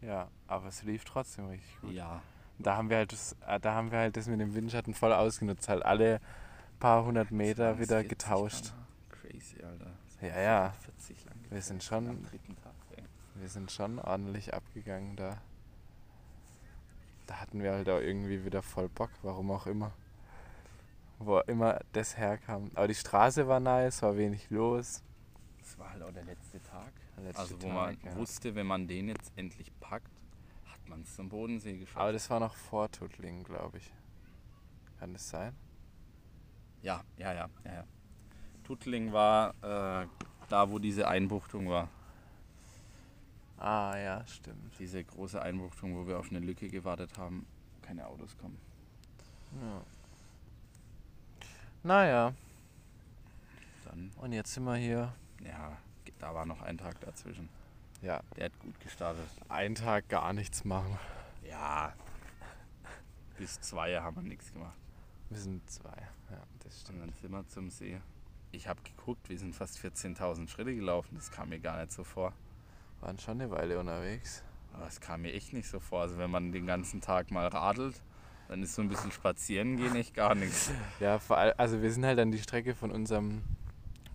[0.00, 1.92] Ja, aber es lief trotzdem richtig gut.
[1.92, 2.20] Ja.
[2.62, 5.12] Da haben wir halt das, äh, da haben wir halt das mit dem Windschatten voll
[5.12, 6.20] ausgenutzt, halt alle
[6.78, 8.64] paar hundert Meter 20, wieder 40 getauscht.
[8.64, 9.28] km/h.
[9.28, 9.90] Crazy, Alter.
[10.20, 10.72] Ja, ja.
[10.84, 12.26] 40 lang Wir sind schon-.
[13.34, 15.38] Wir sind schon ordentlich abgegangen da.
[17.26, 19.92] Da hatten wir halt auch irgendwie wieder voll Bock, warum auch immer.
[21.18, 22.70] Wo immer das herkam.
[22.74, 25.02] Aber die Straße war nice, war wenig los.
[25.60, 26.92] Das war halt auch der letzte Tag.
[27.16, 28.16] Der letzte also, wo Tag, man ja.
[28.16, 29.72] wusste, wenn man den jetzt endlich
[30.92, 31.96] man es zum Bodensee geschafft.
[31.96, 33.90] Aber das war noch vor Tuttlingen, glaube ich.
[34.98, 35.54] Kann das sein?
[36.82, 37.72] Ja, ja, ja, ja.
[37.72, 37.84] ja.
[38.62, 40.06] Tuttling war äh,
[40.48, 41.88] da, wo diese Einbuchtung war.
[43.58, 44.78] Ah ja, stimmt.
[44.78, 47.46] Diese große Einbuchtung, wo wir auf eine Lücke gewartet haben.
[47.80, 48.58] Keine Autos kommen.
[49.60, 49.82] Ja.
[51.84, 52.34] Naja,
[53.84, 55.12] Dann, und jetzt sind wir hier.
[55.44, 55.76] ja,
[56.18, 57.48] da war noch ein Tag dazwischen.
[58.02, 59.24] Ja, Der hat gut gestartet.
[59.48, 60.98] einen Tag gar nichts machen.
[61.48, 61.92] Ja.
[63.38, 64.76] Bis zwei haben wir nichts gemacht.
[65.30, 65.96] Wir sind zwei.
[66.30, 67.00] Ja, das Und stimmt.
[67.02, 68.00] dann sind wir zum See.
[68.50, 71.14] Ich habe geguckt, wir sind fast 14.000 Schritte gelaufen.
[71.14, 72.32] Das kam mir gar nicht so vor.
[73.00, 74.42] Waren schon eine Weile unterwegs.
[74.74, 76.02] Aber es kam mir echt nicht so vor.
[76.02, 78.02] Also wenn man den ganzen Tag mal radelt,
[78.48, 80.70] dann ist so ein bisschen spazieren gehen echt gar nichts.
[81.00, 83.42] Ja, vor allem, also wir sind halt an die Strecke von unserem,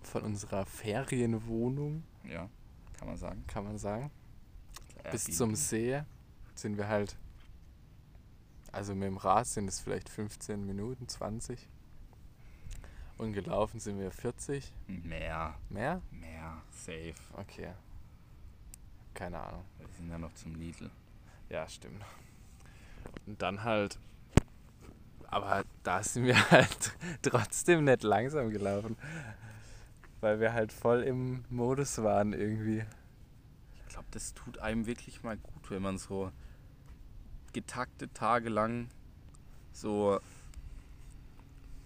[0.02, 2.48] von unserer Ferienwohnung, Ja,
[2.98, 3.44] kann man sagen.
[3.46, 4.10] kann man sagen,
[5.10, 5.36] bis Airbnb.
[5.36, 6.02] zum See
[6.54, 7.16] sind wir halt,
[8.72, 11.68] also mit dem Rad sind es vielleicht 15 Minuten, 20.
[13.16, 14.72] Und gelaufen sind wir 40.
[14.86, 16.00] Mehr, Mehr?
[16.10, 17.14] mehr, safe.
[17.32, 17.72] Okay.
[19.14, 19.64] Keine Ahnung.
[19.78, 20.90] Wir sind ja noch zum Lidl.
[21.48, 22.04] Ja, stimmt.
[23.26, 23.98] Und dann halt,
[25.26, 28.96] aber da sind wir halt trotzdem nicht langsam gelaufen,
[30.20, 32.84] weil wir halt voll im Modus waren irgendwie.
[33.76, 36.30] Ich glaube, das tut einem wirklich mal gut, wenn man so
[37.52, 38.88] getakte Tage lang
[39.72, 40.20] so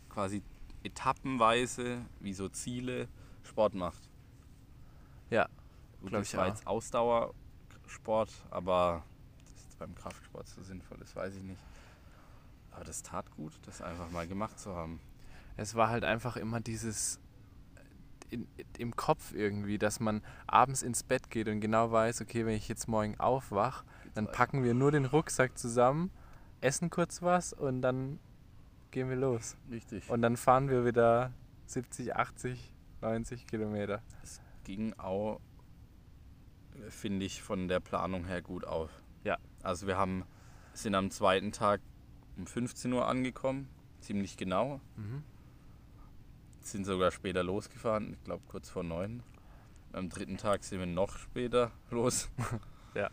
[0.08, 0.42] quasi
[0.82, 3.08] etappenweise, wie so Ziele,
[3.44, 4.08] Sport macht.
[5.30, 5.48] Ja,
[6.00, 6.48] Gut, glaub das ich war auch.
[6.48, 9.04] jetzt Ausdauersport, aber
[9.54, 11.60] das jetzt beim Kraftsport so sinnvoll ist, weiß ich nicht.
[12.72, 15.00] Aber das tat gut, das einfach mal gemacht zu haben.
[15.56, 17.20] Es war halt einfach immer dieses
[18.32, 22.54] in, im Kopf irgendwie, dass man abends ins Bett geht und genau weiß, okay, wenn
[22.54, 26.10] ich jetzt morgen aufwach, dann packen wir nur den Rucksack zusammen,
[26.60, 28.18] essen kurz was und dann
[28.90, 29.56] gehen wir los.
[29.70, 30.08] Richtig.
[30.10, 31.32] Und dann fahren wir wieder
[31.66, 34.02] 70, 80, 90 Kilometer.
[34.64, 35.40] ging auch,
[36.88, 38.90] finde ich, von der Planung her gut auf.
[39.24, 39.38] Ja.
[39.62, 40.24] Also wir haben,
[40.72, 41.80] sind am zweiten Tag
[42.36, 43.68] um 15 Uhr angekommen,
[44.00, 44.80] ziemlich genau.
[44.96, 45.22] Mhm.
[46.62, 49.22] Sind sogar später losgefahren, ich glaube kurz vor neun.
[49.92, 52.30] Am dritten Tag sind wir noch später los.
[52.94, 53.08] Ja.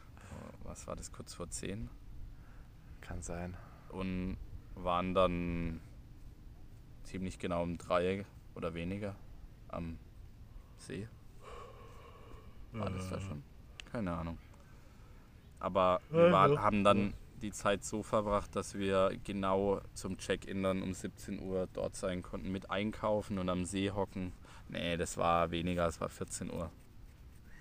[0.64, 1.90] Was war das, kurz vor zehn?
[3.00, 3.56] Kann sein.
[3.88, 4.36] Und
[4.76, 5.80] waren dann
[7.04, 9.16] ziemlich genau um drei oder weniger
[9.70, 9.98] am
[10.78, 11.08] See.
[12.74, 13.42] War das da schon?
[13.90, 14.38] Keine Ahnung.
[15.62, 20.82] Aber wir waren, haben dann die Zeit so verbracht, dass wir genau zum Check-in dann
[20.82, 24.34] um 17 Uhr dort sein konnten mit einkaufen und am See hocken.
[24.68, 26.72] Nee, das war weniger, es war 14 Uhr,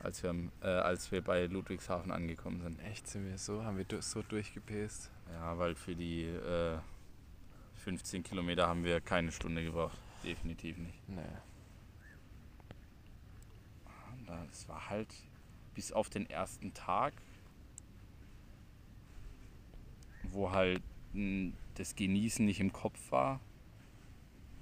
[0.00, 2.78] als wir, äh, als wir bei Ludwigshafen angekommen sind.
[2.80, 3.64] Echt, sind wir so?
[3.64, 5.10] Haben wir so durchgepäst?
[5.32, 6.78] Ja, weil für die äh,
[7.76, 9.96] 15 Kilometer haben wir keine Stunde gebraucht.
[10.24, 11.08] Definitiv nicht.
[11.08, 11.22] Nee.
[14.50, 15.08] Das war halt
[15.74, 17.14] bis auf den ersten Tag,
[20.32, 23.40] wo halt mh, das Genießen nicht im Kopf war.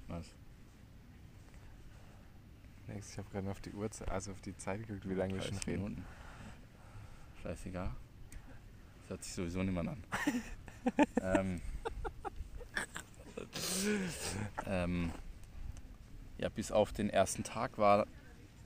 [0.07, 0.25] Was?
[2.87, 5.41] Nix, ich habe gerade auf die Uhr, also auf die Zeit geguckt, wie lange wir
[5.41, 5.83] schon 30 reden.
[5.83, 6.05] Minuten.
[7.43, 7.91] Scheißegal.
[9.01, 10.03] Das hört sich sowieso niemand an.
[11.21, 11.61] ähm,
[14.65, 15.11] ähm,
[16.37, 18.07] ja, bis auf den ersten Tag war,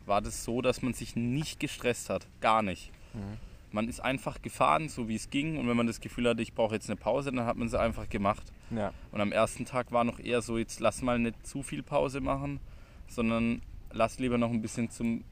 [0.05, 2.27] war das so, dass man sich nicht gestresst hat.
[2.41, 2.91] Gar nicht.
[3.13, 3.37] Mhm.
[3.71, 5.57] Man ist einfach gefahren, so wie es ging.
[5.57, 7.79] Und wenn man das Gefühl hatte, ich brauche jetzt eine Pause, dann hat man sie
[7.79, 8.51] einfach gemacht.
[8.69, 11.81] Ja, Und am ersten Tag war noch eher so, jetzt lass mal nicht zu viel
[11.83, 12.59] Pause machen,
[13.07, 15.23] sondern lass lieber noch ein bisschen zum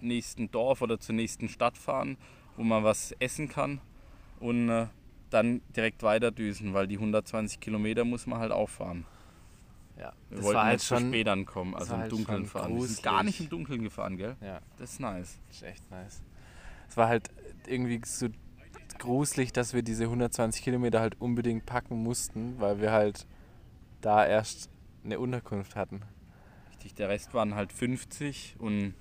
[0.00, 2.16] nächsten Dorf oder zur nächsten Stadt fahren,
[2.56, 3.80] wo man was essen kann
[4.40, 4.86] und äh,
[5.30, 9.04] dann direkt weiter düsen, weil die 120 Kilometer muss man halt auffahren.
[9.98, 10.12] ja.
[10.28, 11.08] Wir Das wollten war halt nicht zu schon.
[11.08, 12.74] spät ankommen, also im halt Dunkeln fahren.
[12.76, 13.26] Wir sind gar gruselig.
[13.40, 14.36] nicht im Dunkeln gefahren, gell?
[14.42, 15.38] Ja, Das ist nice.
[15.48, 16.22] das ist echt nice.
[16.88, 17.30] Es war halt
[17.68, 18.28] irgendwie so
[18.98, 23.26] gruselig, dass wir diese 120 Kilometer halt unbedingt packen mussten, weil wir halt
[24.00, 24.70] da erst
[25.04, 26.02] eine Unterkunft hatten.
[26.70, 28.94] Richtig, der Rest waren halt 50 und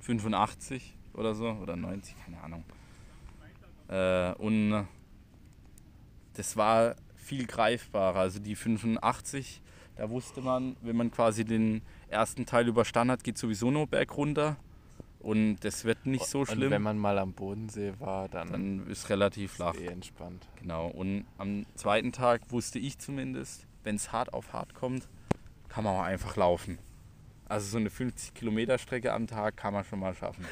[0.00, 2.64] 85 oder so, oder 90, keine Ahnung.
[3.88, 4.84] Äh, und äh,
[6.34, 8.20] das war viel greifbarer.
[8.20, 9.62] Also die 85,
[9.96, 14.16] da wusste man, wenn man quasi den ersten Teil überstanden hat, geht sowieso nur berg
[14.16, 14.56] runter.
[15.20, 16.70] Und das wird nicht so Und schlimm.
[16.70, 19.74] wenn man mal am Bodensee war, dann, dann ist relativ ist flach.
[19.74, 20.46] eh entspannt.
[20.60, 20.86] Genau.
[20.88, 25.08] Und am zweiten Tag wusste ich zumindest, wenn es hart auf hart kommt,
[25.68, 26.78] kann man auch einfach laufen.
[27.48, 30.44] Also so eine 50 Kilometer Strecke am Tag kann man schon mal schaffen.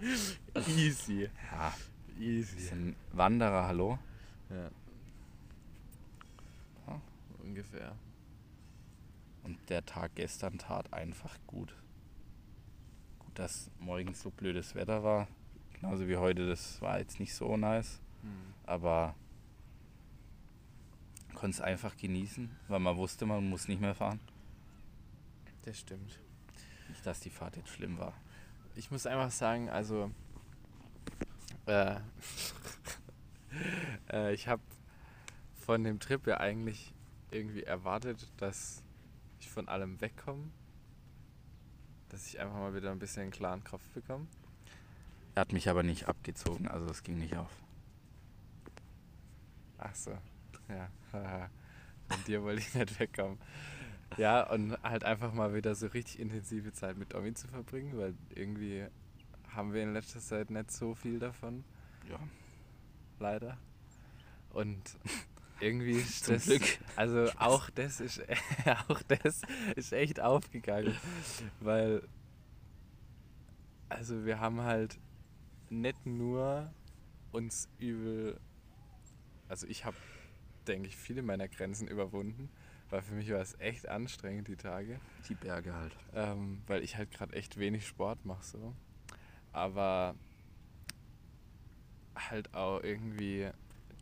[0.76, 1.28] Easy.
[1.50, 1.72] Ja,
[2.18, 2.58] Easy.
[2.60, 3.98] sind Wanderer, hallo.
[4.50, 4.70] Ja.
[6.86, 7.00] Ja.
[7.42, 7.94] Ungefähr.
[9.44, 11.74] Und der Tag gestern tat einfach gut.
[13.34, 15.28] Dass morgens so blödes Wetter war.
[15.74, 18.00] Genauso wie heute, das war jetzt nicht so nice.
[18.22, 18.30] Hm.
[18.64, 19.14] Aber
[21.34, 24.20] konnte es einfach genießen, weil man wusste, man muss nicht mehr fahren.
[25.62, 26.20] Das stimmt.
[26.88, 28.14] Nicht, dass die Fahrt jetzt schlimm war.
[28.76, 30.12] Ich muss einfach sagen, also
[31.66, 31.96] äh,
[34.12, 34.62] äh, ich habe
[35.54, 36.94] von dem Trip ja eigentlich
[37.32, 38.82] irgendwie erwartet, dass
[39.40, 40.50] ich von allem wegkomme,
[42.12, 44.26] dass ich einfach mal wieder ein bisschen einen klaren Kopf bekomme.
[45.34, 47.50] Er hat mich aber nicht abgezogen, also es ging nicht auf.
[49.78, 50.16] Ach so,
[50.68, 50.88] ja,
[52.08, 53.38] von dir wollte ich nicht wegkommen.
[54.18, 58.14] Ja, und halt einfach mal wieder so richtig intensive Zeit mit Domi zu verbringen, weil
[58.34, 58.86] irgendwie
[59.48, 61.64] haben wir in letzter Zeit nicht so viel davon.
[62.10, 62.18] Ja,
[63.18, 63.56] leider.
[64.50, 64.98] Und
[65.62, 66.62] irgendwie ist das, Glück.
[66.96, 68.22] also auch das ist
[68.88, 69.42] auch das
[69.76, 70.96] ist echt aufgegangen,
[71.60, 72.02] weil
[73.88, 74.98] also wir haben halt
[75.70, 76.72] nicht nur
[77.30, 78.38] uns übel,
[79.48, 79.96] also ich habe
[80.66, 82.48] denke ich viele meiner Grenzen überwunden,
[82.90, 85.96] weil für mich war es echt anstrengend die Tage die Berge halt.
[86.14, 88.74] ähm, weil ich halt gerade echt wenig Sport mache so.
[89.52, 90.14] Aber
[92.14, 93.50] halt auch irgendwie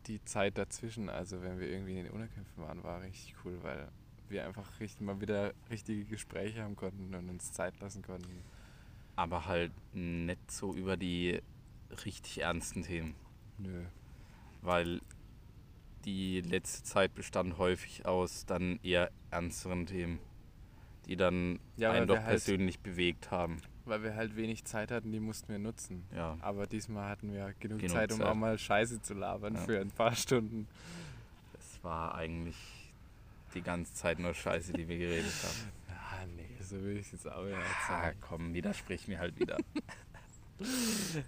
[0.07, 3.87] die Zeit dazwischen, also wenn wir irgendwie in den Unterkünften waren, war richtig cool, weil
[4.29, 8.43] wir einfach richtig, mal wieder richtige Gespräche haben konnten und uns Zeit lassen konnten.
[9.15, 11.41] Aber halt nicht so über die
[12.05, 13.15] richtig ernsten Themen.
[13.57, 13.83] Nö.
[14.61, 15.01] Weil
[16.05, 20.19] die letzte Zeit bestand häufig aus dann eher ernsteren Themen,
[21.05, 23.57] die dann Ja, einen doch halt- persönlich bewegt haben.
[23.85, 26.03] Weil wir halt wenig Zeit hatten, die mussten wir nutzen.
[26.15, 28.27] Ja, Aber diesmal hatten wir genug, Genug Zeit, um Zeit.
[28.27, 29.61] auch mal Scheiße zu labern Ja.
[29.61, 30.67] für ein paar Stunden.
[31.57, 32.55] es war eigentlich
[33.55, 35.71] die ganze Zeit nur Scheiße, die wir geredet haben.
[36.13, 38.17] Ah, nee, so will ich es jetzt auch nicht Ah, sagen.
[38.21, 39.57] komm, widersprich mir halt wieder.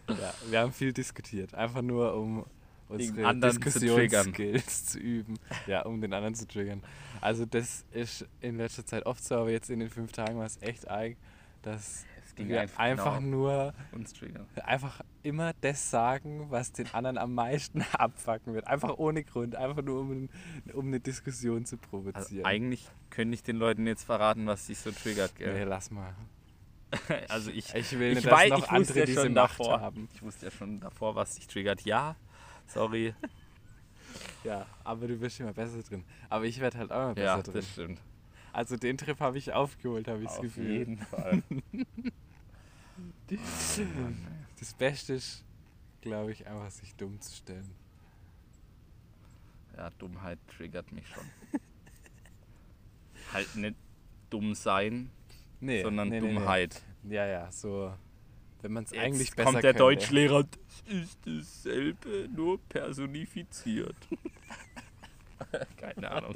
[0.08, 1.54] Ja, wir haben viel diskutiert.
[1.56, 2.45] Einfach nur, um
[2.89, 4.32] unsere anderen zu triggern.
[4.34, 5.39] Diskussionsskills zu üben.
[5.66, 6.84] Ja, um den anderen zu triggern.
[7.22, 10.45] Also das ist in letzter Zeit oft so, aber jetzt in den fünf Tagen war
[10.45, 11.16] es echt arg,
[11.64, 12.06] dass
[12.36, 14.46] ging wir einfach einfach genau nur uns triggern.
[14.64, 18.68] einfach immer das sagen, was den anderen am meisten abfacken wird.
[18.68, 20.30] Einfach ohne Grund, einfach nur um,
[20.74, 22.46] um eine Diskussion zu Also provozieren.
[22.46, 25.64] eigentlich könnte ich den Leuten jetzt verraten, was dich so triggert, nee, gell?
[25.68, 26.14] lass mal.
[27.30, 29.60] Also ich, Ich will nicht, ich dass weiß, noch ich andere ja diese schon Macht
[29.60, 29.82] davor.
[29.82, 30.08] haben.
[30.14, 31.82] Ich wusste ja schon davor, was dich triggert.
[31.82, 32.16] Ja,
[32.68, 33.14] sorry.
[34.44, 36.04] Ja, aber du wirst immer besser drin.
[36.30, 37.54] Aber ich werde halt auch immer besser ja, drin.
[37.56, 38.00] das stimmt.
[38.54, 40.72] Also den Trip habe ich aufgeholt, habe ich das Auf Gefühl.
[40.72, 41.43] jeden Fall.
[44.60, 45.43] Das Beste ist,
[46.01, 47.70] glaube ich, einfach sich dumm zu stellen.
[49.76, 51.24] Ja, Dummheit triggert mich schon.
[53.34, 53.76] halt nicht
[54.30, 55.10] dumm sein,
[55.60, 56.34] Nee, sondern nee, nee, nee.
[56.36, 56.82] Dummheit.
[57.10, 57.93] Ja, ja, so.
[58.62, 59.80] Wenn man es eigentlich besser kommt der könnte.
[59.80, 63.95] Deutschlehrer, das ist dasselbe, nur personifiziert.
[65.78, 66.36] Keine Ahnung.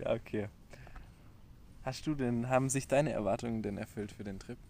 [0.00, 0.48] Ja, okay.
[1.82, 4.58] Hast du denn, haben sich deine Erwartungen denn erfüllt für den Trip?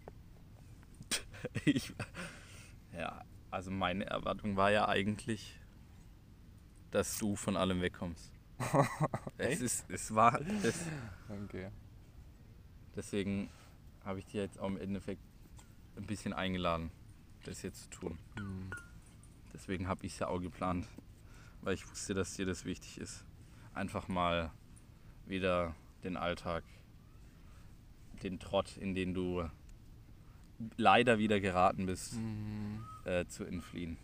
[1.65, 1.91] Ich,
[2.95, 5.59] ja, also meine Erwartung war ja eigentlich,
[6.91, 8.31] dass du von allem wegkommst.
[9.39, 10.75] es, ist, es war, das,
[11.45, 11.71] Okay.
[12.95, 13.49] deswegen
[14.05, 15.23] habe ich dir jetzt auch im Endeffekt
[15.97, 16.91] ein bisschen eingeladen,
[17.43, 18.19] das jetzt zu tun.
[18.37, 18.69] Hm.
[19.51, 20.87] Deswegen habe ich es ja auch geplant,
[21.61, 23.25] weil ich wusste, dass dir das wichtig ist.
[23.73, 24.51] Einfach mal
[25.25, 26.63] wieder den Alltag,
[28.23, 29.49] den Trott, in den du
[30.77, 32.83] leider wieder geraten bist, Mhm.
[33.05, 33.97] äh, zu entfliehen.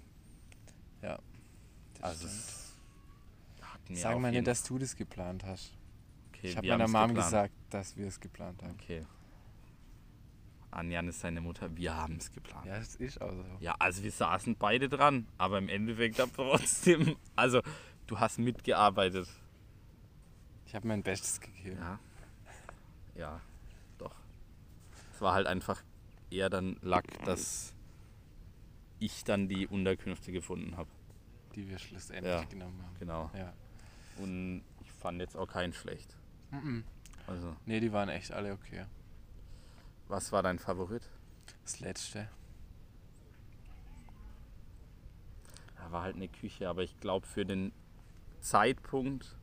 [1.01, 1.19] Ja.
[2.01, 2.27] Das Also,
[3.93, 5.73] Sag mal nicht, dass du das geplant hast.
[6.29, 7.15] Okay, ich habe meiner Mom geplant.
[7.15, 8.71] gesagt, dass wir es geplant haben.
[8.71, 9.05] Okay.
[10.71, 12.65] Anjan ist seine Mutter, wir haben es geplant.
[12.65, 13.45] Ja, das ist auch so.
[13.61, 17.61] Ja, also wir saßen beide dran, aber im Endeffekt hab trotzdem, also
[18.07, 19.29] du hast mitgearbeitet.
[20.67, 21.77] Ich habe mein Bestes gegeben.
[21.79, 21.99] Ja.
[23.15, 23.41] Ja,
[23.97, 24.13] doch.
[25.13, 25.81] Es war halt einfach
[26.29, 27.73] eher dann Lack, dass
[28.99, 30.89] ich dann die Unterkünfte gefunden habe.
[31.55, 32.43] Die wir schlussendlich Ja.
[32.43, 32.95] genommen haben.
[32.99, 33.31] Genau.
[33.33, 33.53] Ja.
[34.17, 36.15] Und ich fand jetzt auch keinen schlecht.
[36.51, 36.83] Mhm.
[37.27, 38.85] Also, Nee, die waren echt alle okay.
[40.09, 41.09] was war dein Favorit?
[41.63, 42.29] Das letzte.
[45.79, 47.71] Ja, war halt eine Küche, aber ich glaube für den
[48.41, 49.36] Zeitpunkt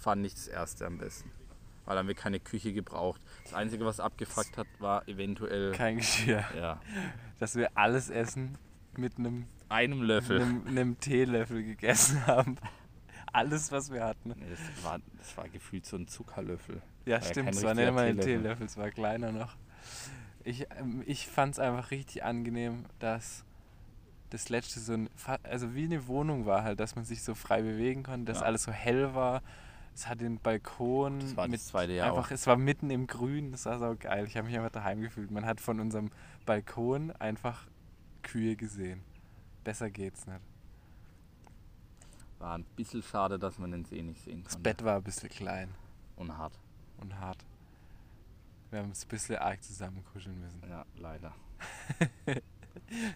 [0.00, 1.30] fand ich das erste am besten.
[1.84, 3.20] Weil haben wir keine Küche gebraucht.
[3.44, 6.44] Das Einzige, was abgefuckt hat, war eventuell Kein Geschirr.
[6.56, 6.80] ja,
[7.38, 8.56] Dass wir alles Essen
[8.96, 10.40] mit einem, einem Löffel.
[10.40, 12.56] einem, einem Teelöffel gegessen haben.
[13.32, 14.30] Alles, was wir hatten.
[14.30, 16.82] Nee, das, war, das war gefühlt so ein Zuckerlöffel.
[17.06, 17.46] Ja, War ja stimmt.
[17.46, 18.66] kein Es war nicht mal ein Teelöffel.
[18.66, 19.56] Es war kleiner noch.
[20.44, 23.44] Ich, ähm, ich fand es einfach richtig angenehm, dass
[24.30, 25.10] das letzte so ein,
[25.42, 28.46] also wie eine Wohnung war halt, dass man sich so frei bewegen konnte, dass Ja.
[28.46, 29.42] alles so hell war.
[29.94, 32.30] Es hat den Balkon Das war mit das zweite Jahr einfach, auch.
[32.30, 34.24] es war mitten im Grün, das war so geil.
[34.26, 35.30] Ich habe mich einfach daheim gefühlt.
[35.30, 36.10] Man hat von unserem
[36.46, 37.66] Balkon einfach
[38.22, 39.02] Kühe gesehen.
[39.64, 40.40] Besser geht's nicht.
[42.38, 44.62] War ein bisschen schade, dass man den See nicht sehen Das konnte.
[44.70, 45.68] Bett war ein bisschen klein
[46.16, 46.58] Und hart.
[46.96, 47.44] und hart.
[48.70, 50.62] Wir haben uns ein bisschen arg zusammen kuscheln müssen.
[50.68, 51.34] Ja, leider.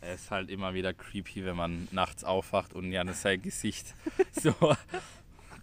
[0.03, 3.95] es ist halt immer wieder creepy, wenn man nachts aufwacht und Janis sein Gesicht
[4.33, 4.53] so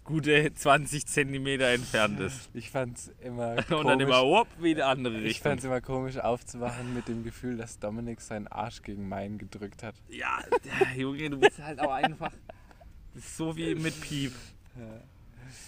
[0.04, 2.50] gute 20 Zentimeter entfernt ist.
[2.54, 5.50] Ich fand's immer Und dann komisch, immer whoop, wie die andere ich Richtung.
[5.52, 9.94] fand's immer komisch aufzuwachen mit dem Gefühl, dass Dominik seinen Arsch gegen meinen gedrückt hat.
[10.08, 12.32] Ja, der Junge, du bist halt auch einfach.
[13.14, 14.32] Das ist so wie mit Piep.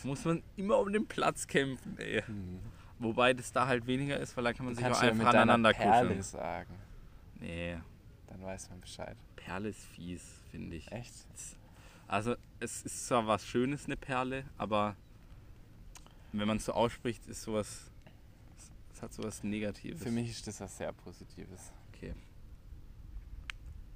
[0.03, 2.22] Muss man immer um den Platz kämpfen, ey.
[2.22, 2.59] Hm.
[2.99, 5.43] Wobei das da halt weniger ist, weil da kann man sich auch ja einfach deiner
[5.53, 6.22] aneinander Perle kuscheln.
[6.22, 6.74] sagen.
[7.41, 7.76] Nee,
[8.28, 9.16] Dann weiß man Bescheid.
[9.37, 10.91] Perle ist fies, finde ich.
[10.91, 11.12] Echt?
[12.15, 14.95] Also es ist zwar was Schönes, eine Perle, aber
[16.31, 17.91] wenn man es so ausspricht, ist sowas.
[18.93, 20.01] Es hat sowas Negatives.
[20.01, 21.73] Für mich ist das was sehr Positives.
[21.89, 22.15] Okay.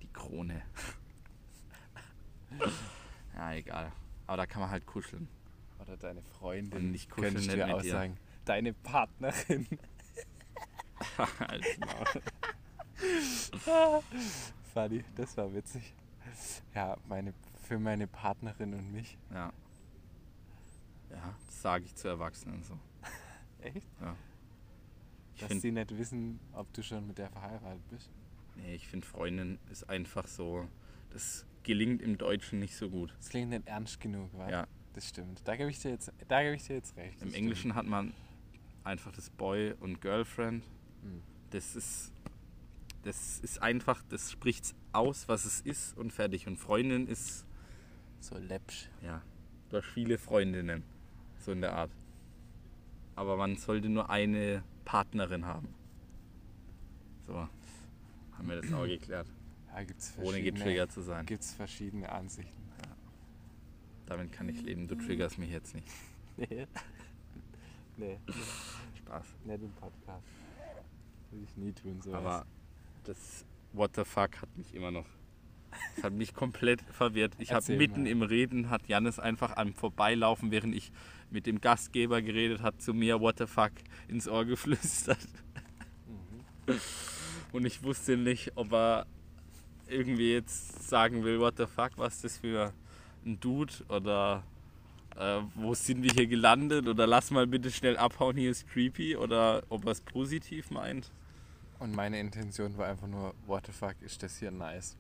[0.03, 0.65] Die Krone.
[3.37, 3.93] ja, egal.
[4.27, 5.29] Aber da kann man halt kuscheln.
[5.79, 6.89] Oder deine Freundin.
[6.89, 7.93] Und ich kuschel könnte ich nicht dir auch dir.
[7.93, 8.19] sagen.
[8.45, 9.69] Deine Partnerin.
[14.75, 15.95] Funny, das war witzig.
[16.75, 17.33] Ja, meine,
[17.69, 19.17] für meine Partnerin und mich.
[19.33, 19.53] ja.
[21.11, 22.79] Ja, das sage ich zu Erwachsenen so.
[23.63, 23.87] Echt?
[24.01, 24.15] Ja.
[25.35, 28.11] Ich Dass finde, sie nicht wissen, ob du schon mit der verheiratet bist.
[28.57, 30.69] nee, ich find Freundin ist einfach so.
[31.11, 33.15] Das gelingt im Deutschen nicht so gut.
[33.17, 34.51] Das klingt nicht ernst genug, wa?
[34.51, 34.67] Ja.
[34.93, 35.41] Das stimmt.
[35.47, 37.23] Da gebe ich dir jetzt, da gebe ich dir jetzt recht.
[37.23, 38.13] Im Englischen hat man
[38.85, 40.63] einfach das Boy und Girlfriend.
[40.65, 41.13] stimmt.
[41.15, 41.23] Hm.
[41.51, 42.13] Das ist,
[43.03, 46.47] das ist einfach, das spricht's aus, was es ist und fertig.
[46.47, 47.47] Und Freundin ist,
[48.21, 48.89] So läppsch.
[49.03, 49.23] ja,
[49.71, 50.83] du hast viele Freundinnen,
[51.39, 51.91] so in der Art.
[53.17, 55.69] Aber man sollte nur eine Partnerin haben.
[57.27, 59.27] So, haben wir das auch geklärt.
[59.73, 61.27] Da gibt's Ohne getriggert zu sein.
[61.27, 62.59] gibt's verschiedene Ansichten.
[64.07, 64.89] Damit kann ich leben.
[64.89, 65.89] Du triggerst mich jetzt nicht.
[66.41, 66.69] Nee.
[67.97, 68.19] nee,
[68.99, 69.27] Spaß.
[69.45, 70.25] nicht im Podcast.
[71.33, 72.15] Würde ich nie tun, so.
[72.15, 72.47] Aber
[73.03, 75.05] das What the fuck hat mich immer noch.
[75.95, 77.35] Das hat mich komplett verwirrt.
[77.39, 78.11] Ich habe mitten mal.
[78.11, 80.93] im Reden hat Jannis einfach am Vorbeilaufen, während ich
[81.31, 83.73] mit dem Gastgeber geredet hat, zu mir What the fuck
[84.09, 85.19] ins Ohr geflüstert.
[87.53, 89.07] Und ich wusste nicht, ob er
[89.89, 92.73] irgendwie jetzt sagen will, What the fuck, was ist das für
[93.25, 94.45] ein Dude oder
[95.17, 99.17] äh, wo sind wir hier gelandet oder lass mal bitte schnell abhauen, hier ist creepy
[99.17, 101.11] oder ob er es positiv meint.
[101.79, 104.97] Und meine Intention war einfach nur, what the fuck, ist das hier nice?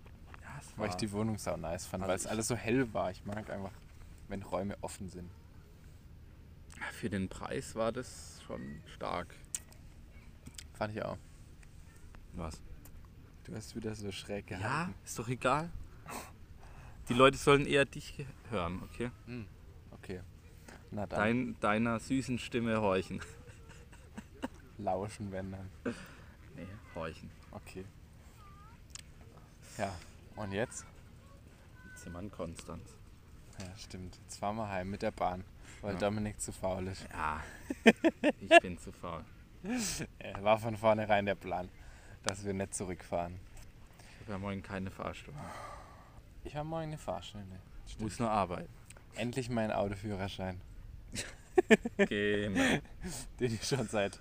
[0.58, 2.92] Ja, es Weil ich die Wohnung sau nice fand, Also weil es alles so hell
[2.92, 3.10] war.
[3.10, 3.70] Ich mag einfach,
[4.28, 5.30] wenn Räume offen sind.
[6.92, 9.34] Für den Preis war das schon stark.
[10.74, 11.18] Fand ich auch.
[12.34, 12.60] Was?
[13.44, 14.94] Du hast wieder so schräg Ja, gehalten.
[15.04, 15.70] ist doch egal.
[17.08, 19.10] Die Leute sollen eher dich hören, okay?
[19.92, 20.20] Okay.
[20.90, 23.20] Na dann, Dein, deiner süßen Stimme horchen.
[24.78, 25.70] lauschen, wenn dann.
[26.54, 27.30] Nee, horchen.
[27.50, 27.84] Okay.
[29.78, 29.94] Ja,
[30.38, 30.84] und jetzt?
[31.96, 32.96] Zimmern Konstanz.
[33.58, 34.16] Ja, stimmt.
[34.22, 35.44] Jetzt fahren wir heim mit der Bahn,
[35.80, 35.98] weil Ja.
[35.98, 37.06] Dominik zu faul ist.
[37.12, 37.42] Ja,
[38.40, 39.24] ich bin zu faul.
[40.40, 41.68] War von vornherein der Plan,
[42.22, 43.40] dass wir nicht zurückfahren.
[43.98, 45.40] Ich habe ja morgen keine Fahrstunde.
[46.44, 47.58] Ich habe morgen eine Fahrstunde.
[47.86, 48.68] Ich muss nur arbeiten.
[49.16, 50.60] Endlich mein Autoführerschein,
[51.96, 52.78] Genau.
[53.40, 54.20] den ich schon seit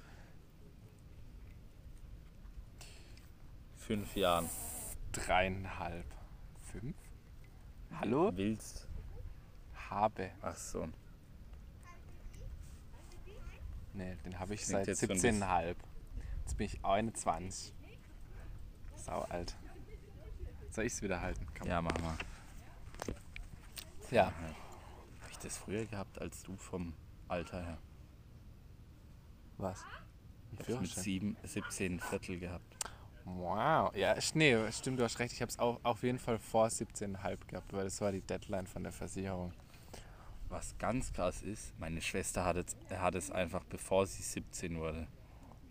[3.78, 4.50] Fünf Jahren.
[5.26, 6.06] Dreieinhalb,
[6.72, 6.96] fünf?
[8.00, 8.32] Hallo?
[8.36, 8.88] Willst.
[9.90, 10.32] Habe.
[10.42, 10.88] Ach so.
[13.94, 15.76] Nee, den habe ich Klingt seit jetzt so ein 17,5.
[16.42, 17.74] Jetzt bin ich 21.
[18.96, 19.56] Sau alt.
[20.70, 21.48] Soll ich es wieder halten?
[21.58, 21.68] Komm.
[21.68, 22.18] Ja, mach mal.
[24.12, 24.26] ja.
[24.26, 26.94] Habe ich das früher gehabt als du vom
[27.28, 27.78] Alter her?
[29.58, 29.84] Was?
[30.52, 31.04] Ich mit Führerschein?
[31.04, 32.78] sieben, 17 Viertel gehabt.
[33.36, 33.94] Wow.
[33.94, 35.34] Ja, nee, stimmt, du hast recht.
[35.34, 38.68] Ich habe es auch auf jeden Fall vor 17,5 gehabt, weil das war die Deadline
[38.68, 39.52] von der Versicherung.
[40.48, 45.08] Was ganz krass ist, meine Schwester hat es, hat es einfach bevor sie 17 wurde.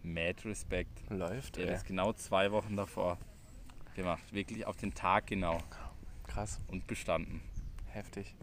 [0.02, 1.02] Mad Respekt.
[1.08, 1.70] Läuft, hat ey.
[1.70, 3.16] es genau zwei Wochen davor
[3.94, 4.22] gemacht.
[4.32, 5.58] Wirklich auf den Tag genau.
[6.26, 6.60] Krass.
[6.68, 7.40] Und bestanden.
[7.86, 8.34] Heftig.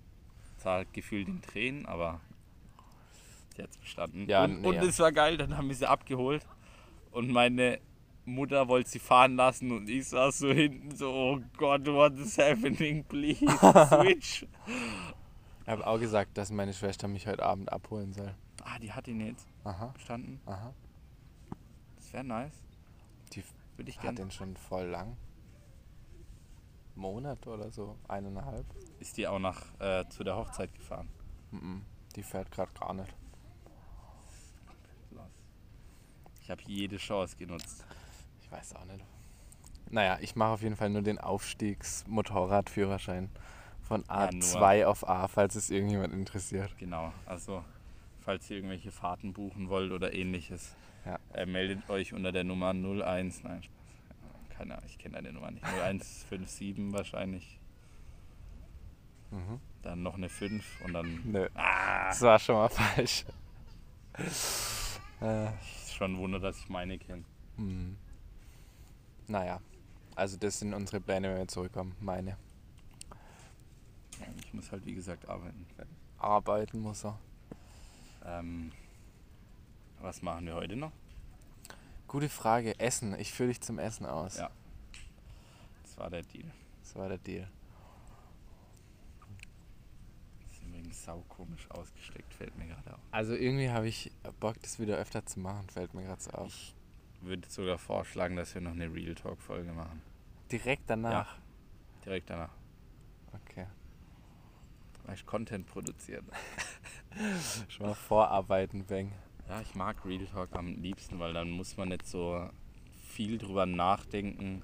[0.58, 2.20] Zwar gefühlt in Tränen, aber
[3.56, 4.28] sie hat es bestanden.
[4.28, 4.84] Ja, und, nee, und ja.
[4.84, 6.46] es war geil, dann haben wir sie abgeholt.
[7.12, 7.80] Und meine
[8.26, 12.38] Mutter wollte sie fahren lassen und ich saß so hinten so, oh Gott, what is
[12.38, 13.46] happening, please,
[13.90, 14.46] switch.
[15.62, 18.34] Ich habe auch gesagt, dass meine Schwester mich heute Abend abholen soll.
[18.64, 20.40] Ah, die hat ihn jetzt Aha, bestanden.
[20.46, 20.74] aha.
[21.98, 22.64] Das wäre nice.
[23.34, 23.44] Die
[23.78, 24.18] Würde ich hat gerne.
[24.18, 25.18] den schon voll lang.
[26.96, 28.66] Monat oder so, eineinhalb.
[29.00, 31.10] Ist die auch nach äh, zu der Hochzeit gefahren?
[31.52, 31.82] Mhm.
[32.16, 33.14] Die fährt gerade gar nicht.
[36.42, 37.86] Ich habe jede Chance genutzt.
[38.54, 39.04] Ich weiß auch nicht.
[39.90, 43.30] Naja, ich mache auf jeden Fall nur den Aufstiegs-Motorradführerschein
[43.82, 46.76] von Ja, A2 auf A, falls es irgendjemand interessiert.
[46.78, 47.64] Genau, also
[48.22, 50.76] falls ihr irgendwelche Fahrten buchen wollt oder ähnliches,
[51.06, 51.20] Ja.
[51.34, 53.44] äh, meldet euch unter der Nummer 01.
[53.44, 53.62] Nein.
[53.64, 55.66] Ja, Keine Ahnung, ich kenne deine Nummer nicht.
[55.66, 57.60] 0157 wahrscheinlich.
[59.32, 59.60] Mhm.
[59.82, 63.26] Dann noch eine 5 und dann Nö, Ah, das war schon mal falsch.
[64.18, 67.24] äh, ist schon ein Wunder, dass ich meine kenne.
[67.58, 67.98] hm.
[69.28, 69.62] Naja,
[70.16, 71.96] also das sind unsere Pläne, wenn wir zurückkommen.
[72.00, 72.38] Meine.
[74.38, 75.66] Ich muss halt wie gesagt arbeiten.
[76.18, 77.20] Arbeiten muss er.
[78.26, 78.72] Ähm,
[80.02, 80.92] was machen wir heute noch?
[82.08, 82.80] Gute Frage.
[82.80, 83.18] Essen.
[83.20, 84.38] Ich führe dich zum Essen aus.
[84.38, 84.50] Ja.
[85.84, 86.52] Das war der Deal.
[86.82, 87.48] Das war der Deal.
[90.42, 93.00] Das ist übrigens saukomisch ausgesteckt, fällt mir gerade auf.
[93.12, 96.48] Also irgendwie habe ich Bock, das wieder öfter zu machen, fällt mir gerade so auf.
[96.48, 96.76] Ich
[97.24, 100.02] würde sogar vorschlagen, dass wir noch eine Real Talk-Folge machen.
[100.52, 101.38] Direkt danach.
[102.06, 102.52] Direkt danach.
[103.34, 103.68] Okay.
[105.06, 106.26] Weil ich Content produzieren.
[107.70, 109.12] Schon mal vorarbeiten, Bang.
[109.50, 112.50] Ja, ich mag Real Talk am liebsten, weil dann muss man nicht so
[113.10, 114.64] viel drüber nachdenken,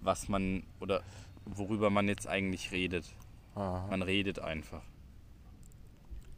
[0.00, 1.02] was man oder
[1.44, 3.12] worüber man jetzt eigentlich redet.
[3.54, 3.86] Aha.
[3.88, 4.82] Man redet einfach.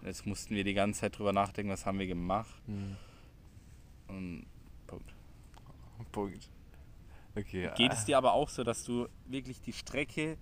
[0.02, 2.54] Jetzt mussten wir die ganze Zeit drüber nachdenken, was haben wir gemacht.
[2.66, 2.96] Hm.
[4.08, 4.46] Und
[4.86, 5.14] Punkt.
[6.06, 6.48] Punkt.
[7.36, 7.70] Okay.
[7.76, 10.36] Geht es dir aber auch so, dass du wirklich die Strecke